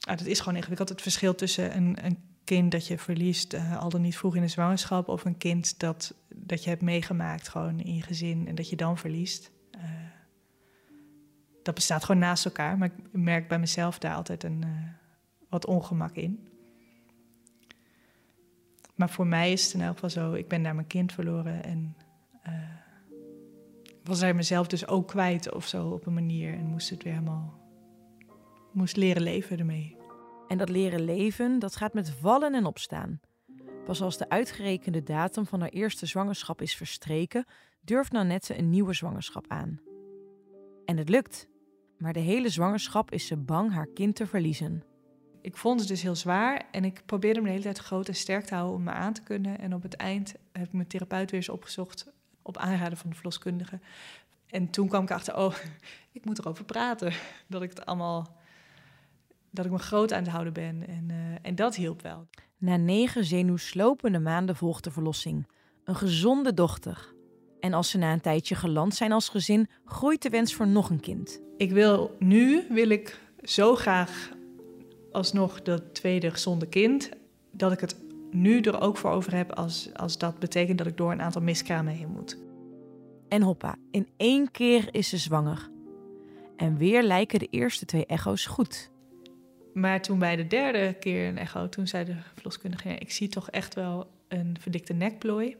het 0.00 0.26
is 0.26 0.38
gewoon 0.40 0.56
ingewikkeld. 0.56 0.88
Het 0.88 1.02
verschil 1.02 1.34
tussen 1.34 1.76
een, 1.76 2.04
een 2.04 2.18
kind 2.44 2.72
dat 2.72 2.86
je 2.86 2.98
verliest, 2.98 3.54
uh, 3.54 3.82
al 3.82 3.88
dan 3.88 4.00
niet 4.00 4.16
vroeg 4.16 4.36
in 4.36 4.42
de 4.42 4.48
zwangerschap, 4.48 5.08
of 5.08 5.24
een 5.24 5.38
kind 5.38 5.78
dat, 5.78 6.14
dat 6.34 6.64
je 6.64 6.70
hebt 6.70 6.82
meegemaakt 6.82 7.48
gewoon 7.48 7.80
in 7.80 7.94
je 7.94 8.02
gezin 8.02 8.48
en 8.48 8.54
dat 8.54 8.68
je 8.68 8.76
dan 8.76 8.98
verliest. 8.98 9.50
Uh, 9.76 9.82
dat 11.64 11.74
bestaat 11.74 12.04
gewoon 12.04 12.20
naast 12.20 12.44
elkaar, 12.44 12.78
maar 12.78 12.88
ik 12.88 13.12
merk 13.12 13.48
bij 13.48 13.58
mezelf 13.58 13.98
daar 13.98 14.14
altijd 14.14 14.44
een, 14.44 14.62
uh, 14.64 14.70
wat 15.48 15.66
ongemak 15.66 16.16
in. 16.16 16.48
Maar 18.94 19.10
voor 19.10 19.26
mij 19.26 19.52
is 19.52 19.64
het 19.64 19.74
in 19.74 19.80
elk 19.80 19.94
geval 19.94 20.10
zo, 20.10 20.32
ik 20.32 20.48
ben 20.48 20.62
daar 20.62 20.74
mijn 20.74 20.86
kind 20.86 21.12
verloren 21.12 21.64
en 21.64 21.96
was 24.04 24.20
hij 24.20 24.34
mezelf 24.34 24.66
dus 24.66 24.86
ook 24.86 25.08
kwijt 25.08 25.54
of 25.54 25.66
zo 25.66 25.88
op 25.88 26.06
een 26.06 26.14
manier 26.14 26.54
en 26.54 26.66
moest 26.66 26.90
het 26.90 27.02
weer 27.02 27.12
helemaal, 27.12 27.60
moest 28.72 28.96
leren 28.96 29.22
leven 29.22 29.58
ermee. 29.58 29.96
En 30.48 30.58
dat 30.58 30.68
leren 30.68 31.04
leven, 31.04 31.58
dat 31.58 31.76
gaat 31.76 31.94
met 31.94 32.10
vallen 32.10 32.54
en 32.54 32.64
opstaan. 32.64 33.20
Pas 33.84 34.02
als 34.02 34.18
de 34.18 34.28
uitgerekende 34.28 35.02
datum 35.02 35.46
van 35.46 35.60
haar 35.60 35.68
eerste 35.68 36.06
zwangerschap 36.06 36.62
is 36.62 36.74
verstreken, 36.74 37.44
durft 37.80 38.12
Nanette 38.12 38.58
een 38.58 38.70
nieuwe 38.70 38.92
zwangerschap 38.92 39.44
aan. 39.48 39.80
En 40.84 40.96
het 40.96 41.08
lukt. 41.08 41.48
Maar 41.98 42.12
de 42.12 42.20
hele 42.20 42.48
zwangerschap 42.48 43.10
is 43.10 43.26
ze 43.26 43.36
bang 43.36 43.72
haar 43.72 43.88
kind 43.94 44.16
te 44.16 44.26
verliezen. 44.26 44.84
Ik 45.40 45.56
vond 45.56 45.80
het 45.80 45.88
dus 45.88 46.02
heel 46.02 46.14
zwaar 46.14 46.62
en 46.70 46.84
ik 46.84 47.02
probeerde 47.06 47.40
me 47.40 47.46
de 47.46 47.52
hele 47.52 47.62
tijd 47.62 47.78
groot 47.78 48.08
en 48.08 48.14
sterk 48.14 48.44
te 48.44 48.54
houden 48.54 48.76
om 48.76 48.82
me 48.82 48.90
aan 48.90 49.12
te 49.12 49.22
kunnen. 49.22 49.58
En 49.58 49.74
op 49.74 49.82
het 49.82 49.94
eind 49.94 50.34
heb 50.52 50.66
ik 50.66 50.72
mijn 50.72 50.86
therapeut 50.86 51.30
weer 51.30 51.40
eens 51.40 51.48
opgezocht 51.48 52.12
op 52.42 52.56
aanraden 52.56 52.98
van 52.98 53.10
de 53.10 53.16
verloskundige. 53.16 53.80
En 54.46 54.70
toen 54.70 54.88
kwam 54.88 55.02
ik 55.02 55.10
achter, 55.10 55.36
oh, 55.36 55.54
ik 56.12 56.24
moet 56.24 56.38
erover 56.38 56.64
praten. 56.64 57.12
Dat 57.46 57.62
ik 57.62 57.70
het 57.70 57.86
allemaal 57.86 58.36
dat 59.50 59.64
ik 59.64 59.70
me 59.70 59.78
groot 59.78 60.12
aan 60.12 60.22
het 60.22 60.32
houden 60.32 60.52
ben. 60.52 60.88
En, 60.88 61.08
uh, 61.10 61.16
en 61.42 61.54
dat 61.54 61.76
hielp 61.76 62.02
wel. 62.02 62.26
Na 62.58 62.76
negen 62.76 63.24
zenuwslopende 63.24 64.18
maanden 64.18 64.56
volgt 64.56 64.84
de 64.84 64.90
verlossing. 64.90 65.46
Een 65.84 65.96
gezonde 65.96 66.54
dochter. 66.54 67.13
En 67.64 67.72
als 67.72 67.90
ze 67.90 67.98
na 67.98 68.12
een 68.12 68.20
tijdje 68.20 68.54
geland 68.54 68.94
zijn 68.94 69.12
als 69.12 69.28
gezin, 69.28 69.68
groeit 69.84 70.22
de 70.22 70.28
wens 70.28 70.54
voor 70.54 70.66
nog 70.66 70.90
een 70.90 71.00
kind. 71.00 71.40
Ik 71.56 71.70
wil 71.70 72.16
nu, 72.18 72.66
wil 72.68 72.88
ik 72.88 73.20
zo 73.42 73.74
graag 73.74 74.30
alsnog 75.12 75.62
dat 75.62 75.94
tweede 75.94 76.30
gezonde 76.30 76.66
kind, 76.66 77.08
dat 77.50 77.72
ik 77.72 77.80
het 77.80 77.96
nu 78.30 78.60
er 78.60 78.80
ook 78.80 78.96
voor 78.96 79.10
over 79.10 79.36
heb 79.36 79.52
als, 79.52 79.90
als 79.94 80.18
dat 80.18 80.38
betekent 80.38 80.78
dat 80.78 80.86
ik 80.86 80.96
door 80.96 81.12
een 81.12 81.22
aantal 81.22 81.42
miskramen 81.42 81.94
heen 81.94 82.08
moet. 82.08 82.38
En 83.28 83.42
hoppa, 83.42 83.76
in 83.90 84.08
één 84.16 84.50
keer 84.50 84.88
is 84.90 85.08
ze 85.08 85.16
zwanger. 85.16 85.70
En 86.56 86.76
weer 86.76 87.02
lijken 87.02 87.38
de 87.38 87.48
eerste 87.50 87.84
twee 87.84 88.06
echo's 88.06 88.46
goed. 88.46 88.90
Maar 89.74 90.02
toen 90.02 90.18
bij 90.18 90.36
de 90.36 90.46
derde 90.46 90.96
keer 90.98 91.28
een 91.28 91.38
echo, 91.38 91.68
toen 91.68 91.86
zei 91.86 92.04
de 92.04 92.16
verloskundige... 92.34 92.88
ik 92.88 93.12
zie 93.12 93.28
toch 93.28 93.50
echt 93.50 93.74
wel 93.74 94.10
een 94.28 94.56
verdikte 94.60 94.92
nekplooi. 94.92 95.56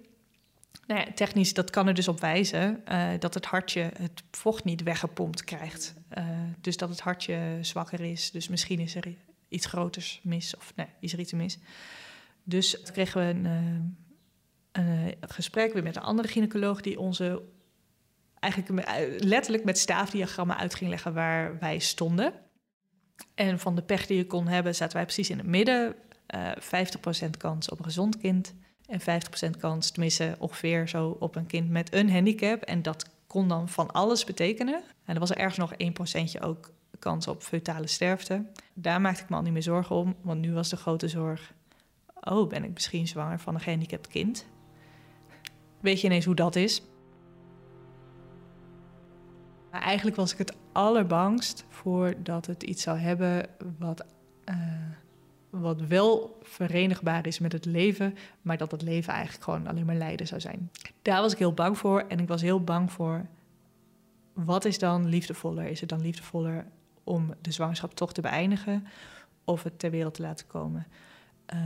Nou 0.87 1.13
technisch, 1.13 1.55
dat 1.55 1.71
kan 1.71 1.87
er 1.87 1.95
dus 1.95 2.09
op 2.09 2.21
wijzen 2.21 2.83
uh, 2.89 3.09
dat 3.19 3.35
het 3.35 3.45
hartje 3.45 3.91
het 3.99 4.23
vocht 4.31 4.65
niet 4.65 4.83
weggepompt 4.83 5.45
krijgt. 5.45 5.95
Uh, 6.19 6.25
dus 6.61 6.77
dat 6.77 6.89
het 6.89 7.01
hartje 7.01 7.59
zwakker 7.61 8.01
is. 8.01 8.31
Dus 8.31 8.49
misschien 8.49 8.81
is 8.81 8.95
er 8.95 9.15
iets 9.49 9.67
groters 9.67 10.21
mis 10.23 10.57
of 10.57 10.73
nee, 10.77 10.87
is 11.01 11.13
er 11.13 11.19
iets 11.19 11.33
mis. 11.33 11.59
Dus 12.43 12.71
toen 12.71 12.93
kregen 12.93 13.21
we 13.21 13.27
een, 13.27 13.47
uh, 14.79 15.07
een 15.07 15.29
gesprek 15.29 15.73
weer 15.73 15.83
met 15.83 15.97
een 15.97 16.03
andere 16.03 16.29
gynaecoloog... 16.29 16.81
die 16.81 17.01
onze 17.01 17.43
eigenlijk 18.41 18.89
letterlijk 19.25 19.65
met 19.65 19.79
staafdiagrammen 19.79 20.57
uit 20.57 20.75
ging 20.75 20.91
leggen 20.91 21.15
waar 21.15 21.59
wij 21.59 21.79
stonden... 21.79 22.33
En 23.35 23.59
van 23.59 23.75
de 23.75 23.83
pech 23.83 24.07
die 24.07 24.17
je 24.17 24.27
kon 24.27 24.47
hebben, 24.47 24.75
zaten 24.75 24.97
wij 24.97 25.05
precies 25.05 25.31
in 25.31 25.39
het 25.39 25.47
midden. 25.47 25.95
Uh, 26.35 26.51
eh, 26.51 26.87
50% 27.27 27.31
kans 27.39 27.69
op 27.69 27.79
een 27.79 27.85
gezond 27.85 28.19
kind. 28.19 28.55
En 28.87 29.01
50% 29.01 29.59
kans, 29.59 29.91
tenminste 29.91 30.37
ongeveer 30.39 30.89
zo, 30.89 31.17
op 31.19 31.37
een 31.37 31.47
kind 31.47 31.71
met 31.71 31.95
een 31.95 32.11
handicap. 32.11 32.63
En 32.63 32.83
dat 32.83 33.11
kon 33.27 33.49
dan 33.49 33.69
van 33.69 33.91
alles 33.91 34.25
betekenen. 34.25 34.83
En 35.05 35.15
er 35.15 35.21
was 35.21 35.31
er 35.31 35.37
ergens 35.37 35.57
nog 35.57 35.73
1% 36.39 36.43
ook 36.43 36.71
kans 36.99 37.29
op 37.29 37.43
feutale 37.43 37.87
sterfte. 37.87 38.45
Daar 38.75 39.01
maakte 39.01 39.23
ik 39.23 39.29
me 39.29 39.37
al 39.37 39.43
niet 39.43 39.53
meer 39.53 39.63
zorgen 39.63 39.97
om, 39.97 40.15
want 40.21 40.41
nu 40.41 40.53
was 40.53 40.69
de 40.69 40.77
grote 40.77 41.09
zorg... 41.09 41.53
oh, 42.21 42.49
ben 42.49 42.65
ik 42.65 42.73
misschien 42.73 43.09
zwanger 43.09 43.39
van 43.41 43.55
een 43.55 43.61
gehandicapt 43.61 44.09
kind? 44.09 44.47
Weet 45.81 46.01
je 46.01 46.07
ineens 46.07 46.25
hoe 46.25 46.35
dat 46.35 46.57
is? 46.57 46.83
Maar 49.71 49.83
eigenlijk 49.83 50.17
was 50.17 50.33
ik 50.33 50.39
het 50.39 50.57
allerbangst 50.73 51.65
voor 51.69 52.15
dat 52.23 52.47
het 52.47 52.63
iets 52.63 52.83
zou 52.83 52.99
hebben 52.99 53.49
wat, 53.79 54.05
uh, 54.45 54.57
wat 55.61 55.81
wel 55.81 56.39
verenigbaar 56.43 57.27
is 57.27 57.39
met 57.39 57.53
het 57.53 57.65
leven, 57.65 58.17
maar 58.43 58.57
dat 58.57 58.71
het 58.71 58.83
leven 58.83 59.13
eigenlijk 59.13 59.45
gewoon 59.45 59.67
alleen 59.67 59.87
maar 59.87 59.95
lijden 59.95 60.27
zou 60.27 60.41
zijn. 60.41 60.71
Daar 61.03 61.21
was 61.21 61.33
ik 61.33 61.39
heel 61.39 61.55
bang 61.55 61.79
voor 61.79 62.05
en 62.09 62.19
ik 62.19 62.29
was 62.29 62.43
heel 62.43 62.65
bang 62.65 62.93
voor 62.93 63.27
wat 64.35 64.65
is 64.65 64.79
dan 64.79 65.09
liefdevoller? 65.09 65.67
Is 65.67 65.81
het 65.81 65.89
dan 65.89 66.01
liefdevoller 66.01 66.67
om 67.05 67.35
de 67.41 67.53
zwangerschap 67.53 67.95
toch 67.95 68.13
te 68.13 68.21
beëindigen 68.21 68.87
of 69.45 69.63
het 69.63 69.79
ter 69.79 69.91
wereld 69.91 70.15
te 70.15 70.23
laten 70.23 70.47
komen? 70.47 70.87
Uh, 71.55 71.61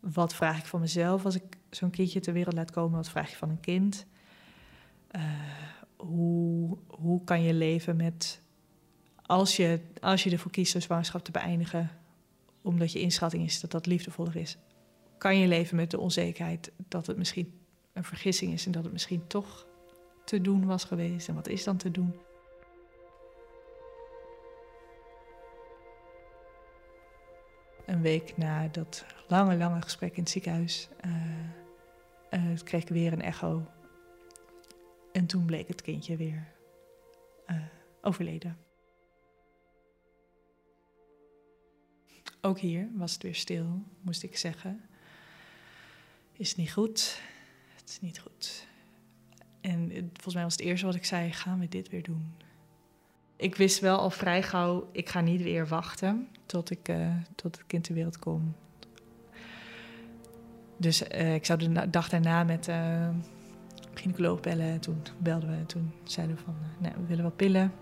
wat 0.00 0.34
vraag 0.34 0.58
ik 0.58 0.64
van 0.64 0.80
mezelf 0.80 1.24
als 1.24 1.34
ik 1.34 1.56
zo'n 1.70 1.90
kindje 1.90 2.20
ter 2.20 2.32
wereld 2.32 2.54
laat 2.54 2.70
komen? 2.70 2.96
Wat 2.96 3.08
vraag 3.08 3.30
je 3.30 3.36
van 3.36 3.50
een 3.50 3.60
kind? 3.60 4.06
Uh, 5.16 5.22
hoe, 5.96 6.78
hoe 6.86 7.24
kan 7.24 7.42
je 7.42 7.54
leven 7.54 7.96
met. 7.96 8.40
Als 9.22 9.56
je, 9.56 9.80
als 10.00 10.24
je 10.24 10.30
ervoor 10.30 10.50
kiest 10.50 10.74
om 10.74 10.80
zwangerschap 10.80 11.24
te 11.24 11.30
beëindigen, 11.30 11.90
omdat 12.62 12.92
je 12.92 13.00
inschatting 13.00 13.44
is 13.44 13.60
dat 13.60 13.70
dat 13.70 13.86
liefdevoller 13.86 14.36
is, 14.36 14.58
kan 15.18 15.38
je 15.38 15.46
leven 15.46 15.76
met 15.76 15.90
de 15.90 15.98
onzekerheid 15.98 16.72
dat 16.88 17.06
het 17.06 17.16
misschien 17.16 17.60
een 17.92 18.04
vergissing 18.04 18.52
is 18.52 18.66
en 18.66 18.72
dat 18.72 18.84
het 18.84 18.92
misschien 18.92 19.26
toch 19.26 19.66
te 20.24 20.40
doen 20.40 20.66
was 20.66 20.84
geweest. 20.84 21.28
En 21.28 21.34
wat 21.34 21.48
is 21.48 21.64
dan 21.64 21.76
te 21.76 21.90
doen? 21.90 22.14
Een 27.86 28.02
week 28.02 28.36
na 28.36 28.68
dat 28.68 29.04
lange, 29.28 29.56
lange 29.56 29.82
gesprek 29.82 30.16
in 30.16 30.22
het 30.22 30.30
ziekenhuis 30.30 30.88
uh, 31.04 31.12
uh, 32.30 32.58
kreeg 32.64 32.82
ik 32.82 32.88
weer 32.88 33.12
een 33.12 33.22
echo 33.22 33.66
en 35.12 35.26
toen 35.26 35.44
bleek 35.44 35.68
het 35.68 35.82
kindje 35.82 36.16
weer 36.16 36.52
uh, 37.46 37.56
overleden. 38.02 38.67
Ook 42.40 42.58
hier 42.58 42.88
was 42.94 43.12
het 43.12 43.22
weer 43.22 43.34
stil, 43.34 43.82
moest 44.00 44.22
ik 44.22 44.36
zeggen. 44.36 44.80
Is 46.32 46.56
niet 46.56 46.72
goed? 46.72 47.20
Het 47.76 47.88
is 47.88 48.00
niet 48.00 48.18
goed. 48.18 48.66
En 49.60 49.90
volgens 50.12 50.34
mij 50.34 50.42
was 50.42 50.52
het 50.52 50.62
eerste 50.62 50.86
wat 50.86 50.94
ik 50.94 51.04
zei: 51.04 51.32
gaan 51.32 51.58
we 51.58 51.68
dit 51.68 51.88
weer 51.88 52.02
doen? 52.02 52.34
Ik 53.36 53.54
wist 53.54 53.80
wel 53.80 53.98
al 53.98 54.10
vrij 54.10 54.42
gauw, 54.42 54.88
ik 54.92 55.08
ga 55.08 55.20
niet 55.20 55.42
weer 55.42 55.66
wachten 55.66 56.28
tot, 56.46 56.70
ik, 56.70 56.88
uh, 56.88 57.14
tot 57.34 57.56
het 57.56 57.66
kind 57.66 57.84
ter 57.84 57.94
wereld 57.94 58.18
komt. 58.18 58.56
Dus 60.76 61.02
uh, 61.02 61.34
ik 61.34 61.44
zou 61.44 61.58
de 61.58 61.90
dag 61.90 62.08
daarna 62.08 62.44
met 62.44 62.68
uh, 62.68 63.08
gynaecoloog 63.94 64.40
bellen. 64.40 64.66
En 64.66 64.80
toen 64.80 65.02
belden 65.18 65.48
we 65.48 65.56
en 65.56 65.66
toen 65.66 65.92
zeiden 66.04 66.36
we 66.36 66.42
van, 66.42 66.54
nou, 66.78 66.94
we 66.96 67.06
willen 67.06 67.24
wat 67.24 67.36
pillen. 67.36 67.72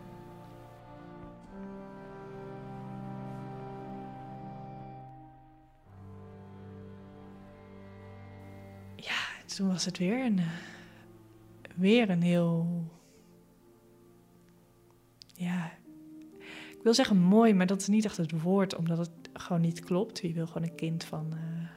Toen 9.56 9.68
was 9.68 9.84
het 9.84 9.98
weer 9.98 10.24
een, 10.24 10.38
uh, 10.38 10.46
weer 11.74 12.10
een 12.10 12.22
heel, 12.22 12.84
ja, 15.34 15.72
ik 16.70 16.80
wil 16.82 16.94
zeggen 16.94 17.16
mooi, 17.16 17.54
maar 17.54 17.66
dat 17.66 17.80
is 17.80 17.86
niet 17.86 18.04
echt 18.04 18.16
het 18.16 18.42
woord, 18.42 18.76
omdat 18.76 18.98
het 18.98 19.10
gewoon 19.32 19.62
niet 19.62 19.80
klopt. 19.80 20.20
Wie 20.20 20.34
wil 20.34 20.46
gewoon 20.46 20.68
een 20.68 20.74
kind 20.74 21.04
van 21.04 21.26
uh, 21.32 21.68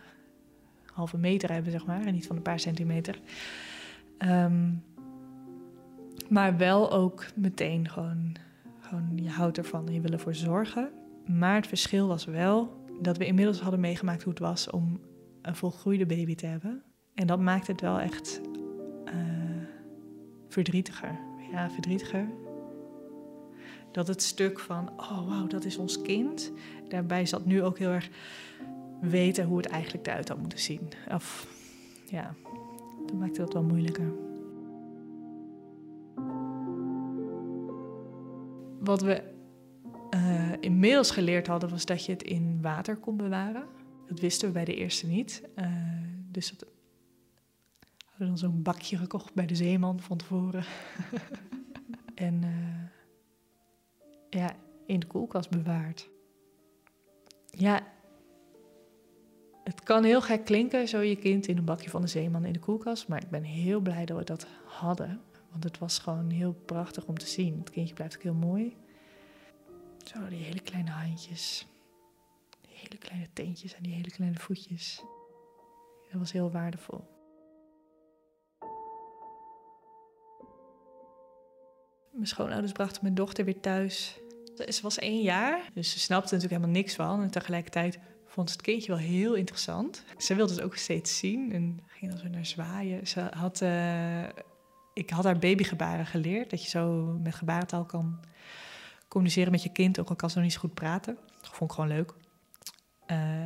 halve 0.85 1.17
meter 1.17 1.51
hebben, 1.51 1.71
zeg 1.71 1.85
maar, 1.85 2.05
en 2.05 2.13
niet 2.13 2.27
van 2.27 2.35
een 2.35 2.41
paar 2.41 2.59
centimeter. 2.59 3.19
Um, 4.17 4.83
maar 6.29 6.57
wel 6.57 6.91
ook 6.91 7.25
meteen 7.35 7.89
gewoon, 7.89 8.35
gewoon, 8.79 9.11
je 9.15 9.29
houdt 9.29 9.57
ervan 9.57 9.87
en 9.87 9.93
je 9.93 10.01
wil 10.01 10.11
ervoor 10.11 10.35
zorgen. 10.35 10.91
Maar 11.25 11.55
het 11.55 11.67
verschil 11.67 12.07
was 12.07 12.25
wel 12.25 12.85
dat 13.01 13.17
we 13.17 13.25
inmiddels 13.25 13.59
hadden 13.59 13.79
meegemaakt 13.79 14.23
hoe 14.23 14.33
het 14.33 14.41
was 14.41 14.69
om 14.69 14.99
een 15.41 15.55
volgroeide 15.55 16.05
baby 16.05 16.35
te 16.35 16.45
hebben. 16.45 16.83
En 17.19 17.27
dat 17.27 17.39
maakt 17.39 17.67
het 17.67 17.81
wel 17.81 17.99
echt 17.99 18.41
uh, 19.05 19.13
verdrietiger. 20.47 21.19
Ja, 21.51 21.69
verdrietiger. 21.69 22.27
Dat 23.91 24.07
het 24.07 24.21
stuk 24.21 24.59
van, 24.59 24.89
oh 24.97 25.27
wauw, 25.27 25.47
dat 25.47 25.65
is 25.65 25.77
ons 25.77 26.01
kind. 26.01 26.51
Daarbij 26.89 27.25
zat 27.25 27.45
nu 27.45 27.63
ook 27.63 27.77
heel 27.77 27.89
erg 27.89 28.09
weten 29.01 29.45
hoe 29.45 29.57
het 29.57 29.65
eigenlijk 29.65 30.07
eruit 30.07 30.27
had 30.27 30.39
moeten 30.39 30.59
zien. 30.59 30.89
Of 31.11 31.47
ja, 32.05 32.33
dat 33.05 33.15
maakte 33.15 33.39
dat 33.39 33.53
wel 33.53 33.63
moeilijker. 33.63 34.13
Wat 38.79 39.01
we 39.01 39.23
uh, 40.15 40.51
inmiddels 40.59 41.11
geleerd 41.11 41.47
hadden, 41.47 41.69
was 41.69 41.85
dat 41.85 42.05
je 42.05 42.11
het 42.11 42.23
in 42.23 42.59
water 42.61 42.95
kon 42.95 43.17
bewaren. 43.17 43.65
Dat 44.07 44.19
wisten 44.19 44.47
we 44.47 44.53
bij 44.53 44.65
de 44.65 44.75
eerste 44.75 45.07
niet. 45.07 45.43
Uh, 45.55 45.65
dus 46.31 46.57
dat 46.57 46.67
hadden 48.19 48.39
dan 48.39 48.51
zo'n 48.51 48.63
bakje 48.63 48.97
gekocht 48.97 49.33
bij 49.33 49.45
de 49.45 49.55
zeeman 49.55 49.99
van 49.99 50.17
tevoren. 50.17 50.63
en 52.15 52.41
uh, 52.43 52.83
ja, 54.29 54.55
in 54.85 54.99
de 54.99 55.07
koelkast 55.07 55.49
bewaard. 55.49 56.09
Ja, 57.45 57.87
het 59.63 59.83
kan 59.83 60.03
heel 60.03 60.21
gek 60.21 60.45
klinken, 60.45 60.87
zo 60.87 60.99
je 60.99 61.15
kind 61.15 61.47
in 61.47 61.57
een 61.57 61.65
bakje 61.65 61.89
van 61.89 62.01
de 62.01 62.07
zeeman 62.07 62.45
in 62.45 62.53
de 62.53 62.59
koelkast. 62.59 63.07
Maar 63.07 63.21
ik 63.21 63.29
ben 63.29 63.43
heel 63.43 63.79
blij 63.79 64.05
dat 64.05 64.17
we 64.17 64.23
dat 64.23 64.47
hadden. 64.65 65.21
Want 65.51 65.63
het 65.63 65.77
was 65.77 65.99
gewoon 65.99 66.29
heel 66.29 66.53
prachtig 66.53 67.05
om 67.05 67.17
te 67.17 67.27
zien. 67.27 67.59
Het 67.59 67.69
kindje 67.69 67.93
blijft 67.93 68.15
ook 68.15 68.23
heel 68.23 68.33
mooi. 68.33 68.77
Zo, 70.03 70.27
die 70.27 70.43
hele 70.43 70.61
kleine 70.61 70.91
handjes. 70.91 71.67
Die 72.61 72.75
hele 72.75 72.97
kleine 72.97 73.27
teentjes 73.33 73.75
en 73.75 73.83
die 73.83 73.93
hele 73.93 74.11
kleine 74.11 74.37
voetjes. 74.37 75.03
Dat 76.11 76.19
was 76.19 76.31
heel 76.31 76.51
waardevol. 76.51 77.18
Mijn 82.19 82.31
schoonouders 82.31 82.71
brachten 82.71 82.99
mijn 83.01 83.15
dochter 83.15 83.45
weer 83.45 83.59
thuis. 83.59 84.19
Ze 84.67 84.81
was 84.81 84.99
één 84.99 85.21
jaar, 85.21 85.69
dus 85.73 85.91
ze 85.91 85.99
snapte 85.99 86.33
natuurlijk 86.33 86.61
helemaal 86.61 86.81
niks 86.81 86.95
van. 86.95 87.21
En 87.21 87.31
tegelijkertijd 87.31 87.99
vond 88.25 88.51
het 88.51 88.61
kindje 88.61 88.91
wel 88.91 89.01
heel 89.01 89.33
interessant. 89.33 90.03
Ze 90.17 90.35
wilde 90.35 90.53
het 90.53 90.61
ook 90.61 90.75
steeds 90.75 91.17
zien 91.17 91.53
en 91.53 91.79
ging 91.87 92.11
dan 92.11 92.19
zo 92.19 92.27
naar 92.27 92.45
zwaaien. 92.45 93.07
Ze 93.07 93.27
had, 93.35 93.61
uh, 93.61 94.23
ik 94.93 95.09
had 95.09 95.23
haar 95.23 95.39
babygebaren 95.39 96.05
geleerd, 96.05 96.49
dat 96.49 96.63
je 96.63 96.69
zo 96.69 97.17
met 97.23 97.35
gebarentaal 97.35 97.85
kan 97.85 98.19
communiceren 99.07 99.51
met 99.51 99.63
je 99.63 99.71
kind, 99.71 99.99
ook 99.99 100.09
al 100.09 100.15
kan 100.15 100.29
ze 100.29 100.35
nog 100.35 100.45
niet 100.45 100.53
zo 100.53 100.59
goed 100.59 100.73
praten. 100.73 101.17
Dat 101.41 101.49
vond 101.51 101.69
ik 101.69 101.75
gewoon 101.75 101.95
leuk. 101.95 102.13
Uh, 103.11 103.43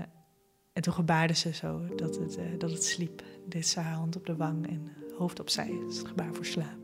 en 0.73 0.81
toen 0.81 0.93
gebaarde 0.93 1.33
ze 1.33 1.53
zo 1.53 1.95
dat 1.95 2.15
het, 2.15 2.37
uh, 2.37 2.43
dat 2.57 2.71
het 2.71 2.83
sliep. 2.83 3.23
Deed 3.47 3.67
ze 3.67 3.79
haar 3.79 3.93
hand 3.93 4.15
op 4.15 4.25
de 4.25 4.35
wang 4.35 4.67
en 4.67 4.91
hoofd 5.17 5.39
opzij. 5.39 5.77
Dat 5.81 5.91
is 5.91 5.97
het 5.97 6.07
gebaar 6.07 6.33
voor 6.33 6.45
slaap. 6.45 6.82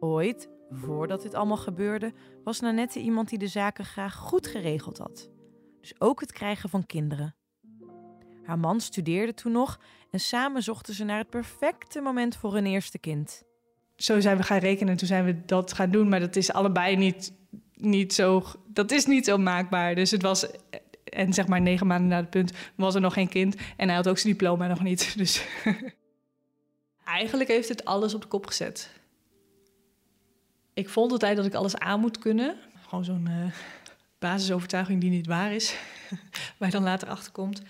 Ooit, 0.00 0.48
voordat 0.70 1.22
dit 1.22 1.34
allemaal 1.34 1.56
gebeurde, 1.56 2.12
was 2.44 2.60
Nanette 2.60 3.00
iemand 3.00 3.28
die 3.28 3.38
de 3.38 3.46
zaken 3.46 3.84
graag 3.84 4.14
goed 4.14 4.46
geregeld 4.46 4.98
had. 4.98 5.30
Dus 5.80 6.00
ook 6.00 6.20
het 6.20 6.32
krijgen 6.32 6.68
van 6.68 6.86
kinderen. 6.86 7.34
Haar 8.44 8.58
man 8.58 8.80
studeerde 8.80 9.34
toen 9.34 9.52
nog 9.52 9.80
en 10.10 10.20
samen 10.20 10.62
zochten 10.62 10.94
ze 10.94 11.04
naar 11.04 11.18
het 11.18 11.30
perfecte 11.30 12.00
moment 12.00 12.36
voor 12.36 12.54
hun 12.54 12.66
eerste 12.66 12.98
kind. 12.98 13.42
Zo 13.96 14.20
zijn 14.20 14.36
we 14.36 14.42
gaan 14.42 14.58
rekenen 14.58 14.92
en 14.92 14.96
toen 14.98 15.08
zijn 15.08 15.24
we 15.24 15.44
dat 15.44 15.72
gaan 15.72 15.90
doen, 15.90 16.08
maar 16.08 16.20
dat 16.20 16.36
is 16.36 16.52
allebei 16.52 16.96
niet, 16.96 17.32
niet 17.74 18.14
zo. 18.14 18.42
Dat 18.66 18.90
is 18.90 19.06
niet 19.06 19.24
zo 19.24 19.38
maakbaar. 19.38 19.94
Dus 19.94 20.10
het 20.10 20.22
was. 20.22 20.46
En 21.04 21.32
zeg 21.32 21.46
maar 21.46 21.60
negen 21.60 21.86
maanden 21.86 22.08
na 22.08 22.16
het 22.16 22.30
punt 22.30 22.52
was 22.74 22.94
er 22.94 23.00
nog 23.00 23.12
geen 23.12 23.28
kind. 23.28 23.56
En 23.76 23.86
hij 23.86 23.96
had 23.96 24.08
ook 24.08 24.18
zijn 24.18 24.32
diploma 24.32 24.66
nog 24.66 24.82
niet. 24.82 25.14
Dus 25.18 25.46
eigenlijk 27.04 27.48
heeft 27.48 27.68
het 27.68 27.84
alles 27.84 28.14
op 28.14 28.20
de 28.20 28.28
kop 28.28 28.46
gezet. 28.46 28.90
Ik 30.78 30.88
vond 30.88 31.12
altijd 31.12 31.36
dat 31.36 31.46
ik 31.46 31.54
alles 31.54 31.76
aan 31.76 32.00
moet 32.00 32.18
kunnen. 32.18 32.56
Gewoon 32.88 33.04
zo'n 33.04 33.26
uh, 33.28 33.52
basisovertuiging 34.18 35.00
die 35.00 35.10
niet 35.10 35.26
waar 35.26 35.52
is. 35.52 35.76
waar 36.58 36.68
je 36.68 36.74
dan 36.74 36.82
later 36.82 37.08
achter 37.08 37.32
komt. 37.32 37.62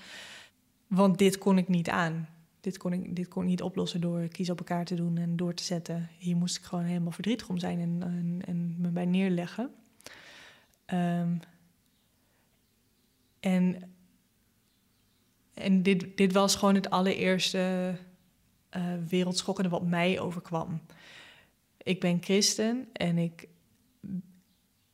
Want 0.87 1.18
dit 1.18 1.38
kon 1.38 1.59
ik 1.59 1.68
niet 1.68 1.88
aan. 1.88 2.29
Dit 2.61 2.79
kon, 2.79 2.92
ik, 2.92 3.16
dit 3.16 3.29
kon 3.29 3.44
niet 3.44 3.62
oplossen 3.62 4.01
door 4.01 4.29
kiezen 4.29 4.55
op 4.55 4.59
elkaar 4.61 4.85
te 4.85 4.94
doen 4.94 5.18
en 5.18 5.37
door 5.37 5.55
te 5.55 5.62
zetten. 5.62 6.09
Hier 6.18 6.37
moest 6.37 6.57
ik 6.57 6.64
gewoon 6.64 6.85
helemaal 6.85 7.12
verdrietig 7.12 7.49
om 7.49 7.59
zijn 7.59 7.81
en, 7.81 8.42
en, 8.47 8.75
me 8.79 8.88
bij 8.88 9.07
neerleggen. 9.07 9.71
Um, 10.87 11.40
en 13.40 13.92
en 15.55 15.83
dit, 15.83 16.16
dit 16.16 16.33
was 16.33 16.55
gewoon 16.57 16.75
het 16.75 16.90
allereerste 16.90 17.94
uh, 18.77 18.83
wereldschokkende 19.09 19.71
wat 19.71 19.87
mij 19.87 20.21
overkwam. 20.21 20.81
Ik 21.88 22.01
ben 22.01 22.22
christen 22.22 22.88
en 22.92 23.18
ik 23.18 23.48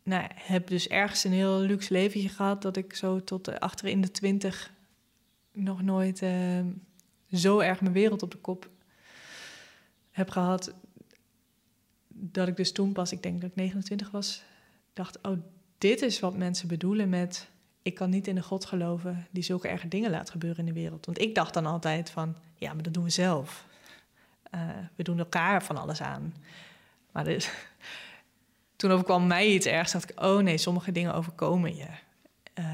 nou, 0.02 0.26
heb 0.34 0.66
dus 0.66 0.88
ergens 0.88 1.24
een 1.24 1.32
heel 1.32 1.58
luxe 1.58 1.92
leventje 1.92 2.28
gehad... 2.28 2.62
dat 2.62 2.76
ik 2.76 2.94
zo 2.94 3.24
tot 3.24 3.60
achter 3.60 3.88
in 3.88 4.00
de 4.00 4.10
twintig 4.10 4.72
nog 5.52 5.82
nooit 5.82 6.22
uh, 6.22 6.60
zo 7.32 7.58
erg 7.58 7.80
mijn 7.80 7.92
wereld 7.92 8.22
op 8.22 8.30
de 8.30 8.38
kop 8.38 8.70
heb 10.10 10.30
gehad. 10.30 10.74
Dat 12.08 12.48
ik 12.48 12.56
dus 12.56 12.72
toen 12.72 12.92
pas, 12.92 13.12
ik 13.12 13.22
denk 13.22 13.40
dat 13.40 13.50
ik 13.50 13.56
29 13.56 14.10
was, 14.10 14.42
dacht: 14.92 15.18
Oh, 15.22 15.38
dit 15.78 16.02
is 16.02 16.20
wat 16.20 16.36
mensen 16.36 16.68
bedoelen 16.68 17.08
met. 17.08 17.48
Ik 17.82 17.94
kan 17.94 18.10
niet 18.10 18.26
in 18.26 18.36
een 18.36 18.42
God 18.42 18.64
geloven 18.64 19.26
die 19.30 19.42
zulke 19.42 19.68
erge 19.68 19.88
dingen 19.88 20.10
laat 20.10 20.30
gebeuren 20.30 20.58
in 20.58 20.74
de 20.74 20.80
wereld. 20.80 21.06
Want 21.06 21.20
ik 21.20 21.34
dacht 21.34 21.54
dan 21.54 21.66
altijd 21.66 22.10
van, 22.10 22.36
ja, 22.54 22.72
maar 22.72 22.82
dat 22.82 22.94
doen 22.94 23.04
we 23.04 23.10
zelf. 23.10 23.66
Uh, 24.54 24.60
we 24.96 25.02
doen 25.02 25.18
elkaar 25.18 25.64
van 25.64 25.76
alles 25.76 26.00
aan. 26.02 26.34
Maar 27.14 27.24
dus, 27.24 27.50
toen 28.76 28.90
overkwam 28.90 29.26
mij 29.26 29.46
iets 29.46 29.66
ergs, 29.66 29.92
dacht 29.92 30.10
ik, 30.10 30.20
oh 30.20 30.38
nee, 30.38 30.58
sommige 30.58 30.92
dingen 30.92 31.14
overkomen 31.14 31.76
je. 31.76 31.88
Uh, 32.58 32.64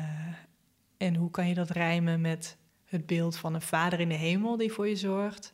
en 0.96 1.14
hoe 1.14 1.31
kan 1.31 1.48
je 1.48 1.55
dat 1.55 1.70
rijmen 1.70 2.20
met 2.20 2.57
het 2.85 3.07
beeld 3.07 3.37
van 3.37 3.55
een 3.55 3.62
vader 3.62 4.00
in 4.00 4.09
de 4.09 4.14
hemel 4.14 4.57
die 4.57 4.72
voor 4.72 4.88
je 4.88 4.96
zorgt. 4.96 5.53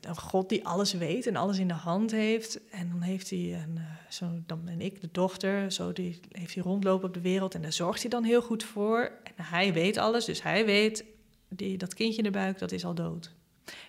Een 0.00 0.16
God 0.16 0.48
die 0.48 0.66
alles 0.66 0.92
weet 0.92 1.26
en 1.26 1.36
alles 1.36 1.58
in 1.58 1.68
de 1.68 1.74
hand 1.74 2.10
heeft. 2.10 2.68
En 2.70 2.88
dan 2.88 3.00
heeft 3.00 3.30
hij 3.30 3.38
een, 3.38 3.76
uh, 3.76 3.84
zo, 4.08 4.26
dan 4.46 4.64
ben 4.64 4.80
ik 4.80 5.00
de 5.00 5.08
dochter, 5.12 5.72
zo 5.72 5.92
die 5.92 6.20
heeft 6.30 6.54
hij 6.54 6.62
rondlopen 6.62 7.08
op 7.08 7.14
de 7.14 7.20
wereld 7.20 7.54
en 7.54 7.62
daar 7.62 7.72
zorgt 7.72 8.00
hij 8.00 8.10
dan 8.10 8.24
heel 8.24 8.42
goed 8.42 8.64
voor. 8.64 9.12
En 9.22 9.44
hij 9.44 9.72
weet 9.72 9.96
alles, 9.96 10.24
dus 10.24 10.42
hij 10.42 10.64
weet 10.64 11.04
die, 11.48 11.76
dat 11.76 11.94
kindje 11.94 12.18
in 12.18 12.24
de 12.24 12.30
buik, 12.30 12.58
dat 12.58 12.72
is 12.72 12.84
al 12.84 12.94
dood. 12.94 13.34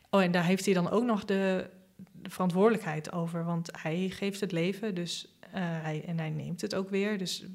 Oh, 0.10 0.24
en 0.24 0.32
daar 0.32 0.46
heeft 0.46 0.66
hij 0.66 0.74
dan 0.74 0.90
ook 0.90 1.04
nog 1.04 1.26
de 1.26 1.70
verantwoordelijkheid 2.28 3.12
over, 3.12 3.46
want 3.46 3.70
hij 3.82 4.10
geeft 4.10 4.40
het 4.40 4.52
leven, 4.52 4.96
dus 4.96 5.38
uh, 5.48 5.52
hij, 5.56 6.04
en 6.06 6.20
hij 6.20 6.30
neemt 6.30 6.62
het 6.62 6.76
ook 6.76 6.90
weer. 6.90 7.18
Dus 7.18 7.46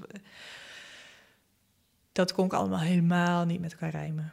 dat 2.12 2.32
kon 2.32 2.44
ik 2.44 2.52
allemaal 2.52 2.80
helemaal 2.80 3.44
niet 3.44 3.60
met 3.60 3.72
elkaar 3.72 3.90
rijmen. 3.90 4.32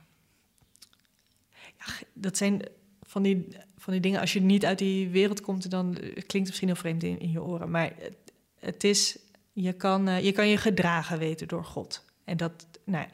Ja, 1.78 1.94
dat 2.14 2.38
zijn 2.38 2.62
van 3.02 3.24
die, 3.24 3.48
van 3.78 3.94
die 3.94 4.02
dingen, 4.02 4.20
als 4.20 4.34
je 4.34 4.42
niet 4.42 4.66
uit 4.66 4.78
die 4.78 5.10
wereld 5.10 5.42
komt, 5.42 5.72
dan 5.72 5.94
klinkt 5.94 6.32
het 6.32 6.46
misschien 6.46 6.68
heel 6.68 6.78
vreemd 6.78 7.04
in, 7.04 7.20
in 7.20 7.32
je 7.32 7.44
oren. 7.44 7.72
Maar 7.72 7.92
het, 7.98 8.18
het 8.60 8.84
is, 8.84 9.20
je 9.54 9.74
kan, 9.74 10.24
je 10.24 10.32
kan 10.32 10.48
je 10.48 10.58
gedragen 10.58 11.18
weten 11.18 11.48
door 11.48 11.66
God. 11.66 12.06
En 12.24 12.38
dat, 12.38 12.68
nou, 12.84 13.08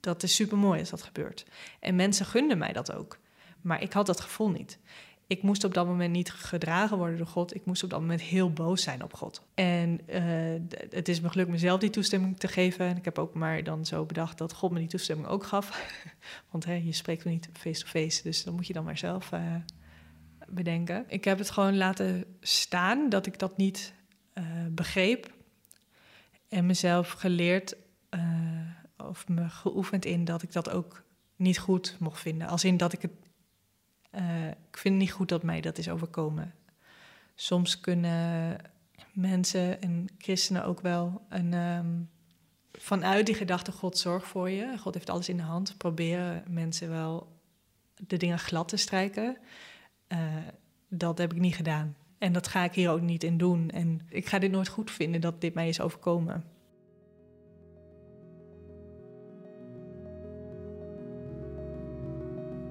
dat 0.00 0.22
is 0.22 0.34
super 0.34 0.58
mooi 0.58 0.80
als 0.80 0.90
dat 0.90 1.02
gebeurt. 1.02 1.46
En 1.80 1.96
mensen 1.96 2.26
gunden 2.26 2.58
mij 2.58 2.72
dat 2.72 2.92
ook. 2.92 3.18
Maar 3.60 3.82
ik 3.82 3.92
had 3.92 4.06
dat 4.06 4.20
gevoel 4.20 4.50
niet 4.50 4.78
ik 5.30 5.42
moest 5.42 5.64
op 5.64 5.74
dat 5.74 5.86
moment 5.86 6.12
niet 6.12 6.30
gedragen 6.30 6.96
worden 6.96 7.18
door 7.18 7.26
God. 7.26 7.54
Ik 7.54 7.64
moest 7.64 7.82
op 7.82 7.90
dat 7.90 8.00
moment 8.00 8.20
heel 8.20 8.52
boos 8.52 8.82
zijn 8.82 9.02
op 9.02 9.14
God. 9.14 9.42
En 9.54 10.00
uh, 10.06 10.20
het 10.90 11.08
is 11.08 11.20
me 11.20 11.28
gelukt 11.28 11.50
mezelf 11.50 11.80
die 11.80 11.90
toestemming 11.90 12.38
te 12.38 12.48
geven. 12.48 12.86
En 12.86 12.96
ik 12.96 13.04
heb 13.04 13.18
ook 13.18 13.34
maar 13.34 13.64
dan 13.64 13.86
zo 13.86 14.04
bedacht 14.04 14.38
dat 14.38 14.52
God 14.52 14.70
me 14.70 14.78
die 14.78 14.88
toestemming 14.88 15.28
ook 15.28 15.44
gaf. 15.44 15.92
Want 16.50 16.64
hè, 16.64 16.74
je 16.74 16.92
spreekt 16.92 17.24
niet 17.24 17.48
face-to-face, 17.52 18.22
dus 18.22 18.44
dan 18.44 18.54
moet 18.54 18.66
je 18.66 18.72
dan 18.72 18.84
maar 18.84 18.98
zelf 18.98 19.32
uh, 19.32 19.54
bedenken. 20.48 21.04
Ik 21.08 21.24
heb 21.24 21.38
het 21.38 21.50
gewoon 21.50 21.76
laten 21.76 22.24
staan 22.40 23.08
dat 23.08 23.26
ik 23.26 23.38
dat 23.38 23.56
niet 23.56 23.94
uh, 24.34 24.44
begreep. 24.70 25.32
En 26.48 26.66
mezelf 26.66 27.10
geleerd 27.10 27.76
of 28.96 29.28
me 29.28 29.48
geoefend 29.48 30.04
in 30.04 30.24
dat 30.24 30.42
ik 30.42 30.52
dat 30.52 30.70
ook 30.70 31.04
niet 31.36 31.58
goed 31.58 31.96
mocht 31.98 32.20
vinden. 32.20 32.48
Als 32.48 32.64
in 32.64 32.76
dat 32.76 32.92
ik 32.92 33.02
het 33.02 33.12
uh, 34.14 34.48
ik 34.48 34.76
vind 34.76 34.94
het 34.94 35.02
niet 35.02 35.12
goed 35.12 35.28
dat 35.28 35.42
mij 35.42 35.60
dat 35.60 35.78
is 35.78 35.88
overkomen. 35.88 36.54
Soms 37.34 37.80
kunnen 37.80 38.56
mensen 39.12 39.82
en 39.82 40.06
christenen 40.18 40.64
ook 40.64 40.80
wel 40.80 41.22
een, 41.28 41.52
um, 41.52 42.10
vanuit 42.72 43.26
die 43.26 43.34
gedachte: 43.34 43.72
God 43.72 43.98
zorgt 43.98 44.26
voor 44.26 44.50
je, 44.50 44.78
God 44.78 44.94
heeft 44.94 45.10
alles 45.10 45.28
in 45.28 45.36
de 45.36 45.42
hand, 45.42 45.74
proberen 45.76 46.44
mensen 46.48 46.88
wel 46.88 47.38
de 47.94 48.16
dingen 48.16 48.38
glad 48.38 48.68
te 48.68 48.76
strijken. 48.76 49.36
Uh, 50.08 50.18
dat 50.88 51.18
heb 51.18 51.32
ik 51.32 51.38
niet 51.38 51.54
gedaan. 51.54 51.96
En 52.18 52.32
dat 52.32 52.48
ga 52.48 52.64
ik 52.64 52.72
hier 52.72 52.90
ook 52.90 53.00
niet 53.00 53.24
in 53.24 53.38
doen. 53.38 53.70
En 53.70 54.00
ik 54.08 54.26
ga 54.26 54.38
dit 54.38 54.50
nooit 54.50 54.68
goed 54.68 54.90
vinden 54.90 55.20
dat 55.20 55.40
dit 55.40 55.54
mij 55.54 55.68
is 55.68 55.80
overkomen. 55.80 56.44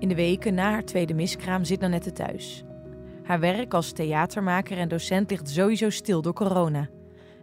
In 0.10 0.15
de 0.15 0.22
weken 0.22 0.54
na 0.54 0.72
haar 0.72 0.84
tweede 0.84 1.13
miskraam 1.13 1.63
zit 1.63 1.80
Nanette 1.80 2.12
thuis. 2.12 2.63
Haar 3.24 3.39
werk 3.39 3.74
als 3.74 3.91
theatermaker 3.91 4.78
en 4.78 4.88
docent 4.88 5.30
ligt 5.30 5.50
sowieso 5.50 5.89
stil 5.89 6.22
door 6.22 6.34
corona. 6.34 6.89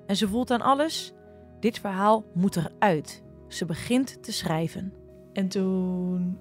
En 0.06 0.16
ze 0.16 0.28
voelt 0.28 0.50
aan 0.50 0.60
alles: 0.60 1.12
dit 1.60 1.78
verhaal 1.78 2.24
moet 2.34 2.56
eruit. 2.56 3.22
Ze 3.48 3.64
begint 3.64 4.22
te 4.22 4.32
schrijven. 4.32 4.92
En 5.32 5.48
toen 5.48 6.38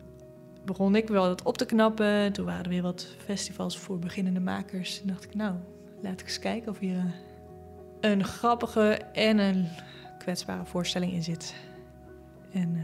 begon 0.64 0.96
ik 0.96 1.08
wel 1.08 1.30
het 1.30 1.44
op 1.44 1.58
te 1.58 1.66
knappen. 1.66 2.34
Toen 2.34 2.46
waren 2.46 2.64
er 2.64 2.70
weer 2.70 2.82
wat 2.82 3.16
festivals 3.18 3.78
voor 3.78 4.00
beginnende 4.00 4.40
makers. 4.40 4.98
Toen 4.98 5.08
dacht 5.08 5.24
ik, 5.24 5.36
nou, 5.36 5.56
laat 6.02 6.20
ik 6.20 6.26
eens 6.26 6.40
kijken 6.40 6.72
of 6.72 6.80
hier 6.80 6.98
eh, 6.98 8.10
een 8.10 8.24
grappige 8.24 9.00
en 9.14 9.38
een 9.38 9.68
kwetsbare 10.18 10.66
voorstelling 10.66 11.12
in 11.12 11.24
zit. 11.24 11.56
En 12.52 12.76
uh, 12.76 12.84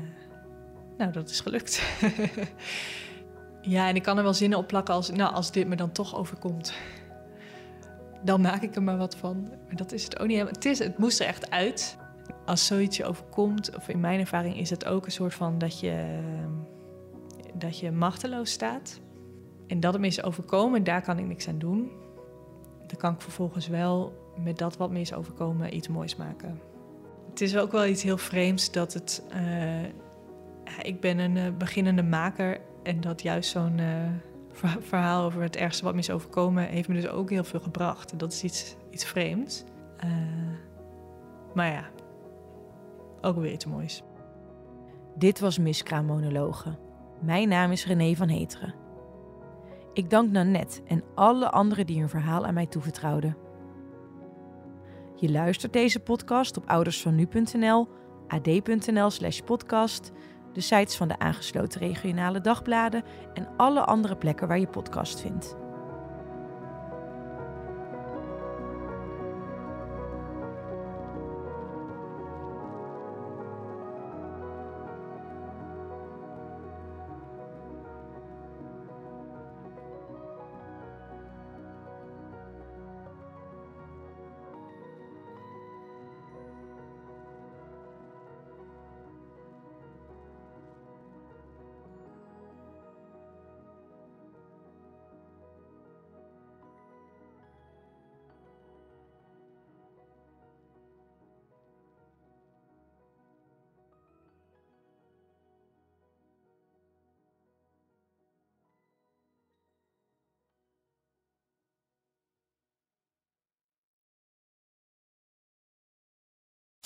nou, 0.98 1.12
dat 1.12 1.30
is 1.30 1.40
gelukt. 1.40 1.82
ja, 3.62 3.88
en 3.88 3.96
ik 3.96 4.04
kan 4.04 4.18
er 4.18 4.24
wel 4.24 4.34
zinnen 4.34 4.58
op 4.58 4.68
plakken 4.68 4.94
als, 4.94 5.10
nou, 5.10 5.34
als 5.34 5.52
dit 5.52 5.68
me 5.68 5.76
dan 5.76 5.92
toch 5.92 6.16
overkomt. 6.16 6.74
Dan 8.24 8.42
maak 8.42 8.62
ik 8.62 8.76
er 8.76 8.84
maar 8.84 8.98
wat 8.98 9.16
van. 9.16 9.50
Maar 9.68 9.76
dat 9.76 9.92
is 9.92 10.04
het 10.04 10.20
ook 10.20 10.28
niet 10.28 10.38
helemaal. 10.38 10.54
Het, 10.54 10.66
is, 10.66 10.80
het 10.80 10.98
moest 10.98 11.20
er 11.20 11.26
echt 11.26 11.50
uit. 11.50 11.98
Als 12.46 12.66
zoiets 12.66 12.98
je 12.98 13.06
overkomt, 13.06 13.76
of 13.76 13.88
in 13.88 14.00
mijn 14.00 14.20
ervaring 14.20 14.58
is 14.58 14.70
het 14.70 14.86
ook 14.86 15.06
een 15.06 15.12
soort 15.12 15.34
van 15.34 15.58
dat 15.58 15.80
je 15.80 16.20
dat 17.54 17.80
je 17.80 17.92
machteloos 17.92 18.52
staat. 18.52 19.00
En 19.68 19.80
dat 19.80 19.94
het 19.94 20.02
me 20.02 20.08
is 20.08 20.24
overkomen, 20.24 20.84
daar 20.84 21.02
kan 21.02 21.18
ik 21.20 21.26
niks 21.26 21.48
aan 21.48 21.60
doen. 21.60 21.92
Dan 22.88 22.98
kan 22.98 23.14
ik 23.14 23.22
vervolgens 23.22 23.68
wel 23.68 24.14
met 24.44 24.58
dat 24.58 24.78
wat 24.78 24.92
me 24.92 25.00
is 25.00 25.14
overkomen 25.14 25.76
iets 25.76 25.88
moois 25.88 26.16
maken. 26.16 26.60
Het 27.30 27.42
is 27.42 27.58
ook 27.58 27.72
wel 27.72 27.86
iets 27.86 28.04
heel 28.04 28.18
vreemds 28.18 28.72
dat 28.72 28.94
het. 28.94 29.24
Uh, 29.36 29.84
ik 30.82 31.00
ben 31.00 31.20
een 31.20 31.36
uh, 31.36 31.44
beginnende 31.58 32.04
maker 32.04 32.60
en 32.84 33.02
dat 33.02 33.22
juist 33.22 33.50
zo'n 33.50 33.78
uh, 33.78 34.10
verhaal 34.80 35.26
over 35.26 35.42
het 35.42 35.56
ergste 35.56 35.84
wat 35.84 35.94
me 35.94 36.00
is 36.00 36.10
overkomen 36.10 36.68
heeft 36.68 36.88
me 36.88 36.96
dus 36.96 37.08
ook 37.08 37.30
heel 37.30 37.44
veel 37.44 37.60
gebracht. 37.60 38.20
Dat 38.20 38.32
is 38.32 38.44
iets, 38.44 38.76
iets 38.90 39.06
vreemds. 39.06 39.64
maar 41.54 41.72
ja, 41.72 41.90
ook 43.22 43.36
weer 43.36 43.52
iets 43.52 43.66
moois. 43.66 44.04
Dit 45.16 45.40
was 45.40 45.58
Miskraam 45.58 46.06
Monologen. 46.06 46.78
Mijn 47.22 47.50
naam 47.50 47.72
is 47.72 47.86
René 47.86 48.16
van 48.16 48.28
Heteren. 48.28 48.74
Ik 49.94 50.10
dank 50.10 50.32
Nanette 50.32 50.82
en 50.88 51.04
alle 51.16 51.50
anderen 51.50 51.86
die 51.86 52.00
hun 52.00 52.10
verhaal 52.10 52.46
aan 52.46 52.54
mij 52.54 52.66
toevertrouwden. 52.66 53.38
Je 55.16 55.32
luistert 55.32 55.74
deze 55.74 56.00
podcast 56.00 56.58
op 56.58 56.70
oudersvannu.nl, 56.70 57.88
ad.nl 58.28 59.10
slash 59.10 59.40
podcast, 59.40 60.12
de 60.54 60.62
sites 60.62 60.96
van 60.96 61.08
de 61.08 61.20
aangesloten 61.20 61.82
regionale 61.82 62.42
dagbladen 62.42 63.04
en 63.34 63.48
alle 63.58 63.86
andere 63.86 64.16
plekken 64.16 64.48
waar 64.48 64.60
je 64.60 64.68
podcast 64.68 65.22
vindt. 65.22 65.61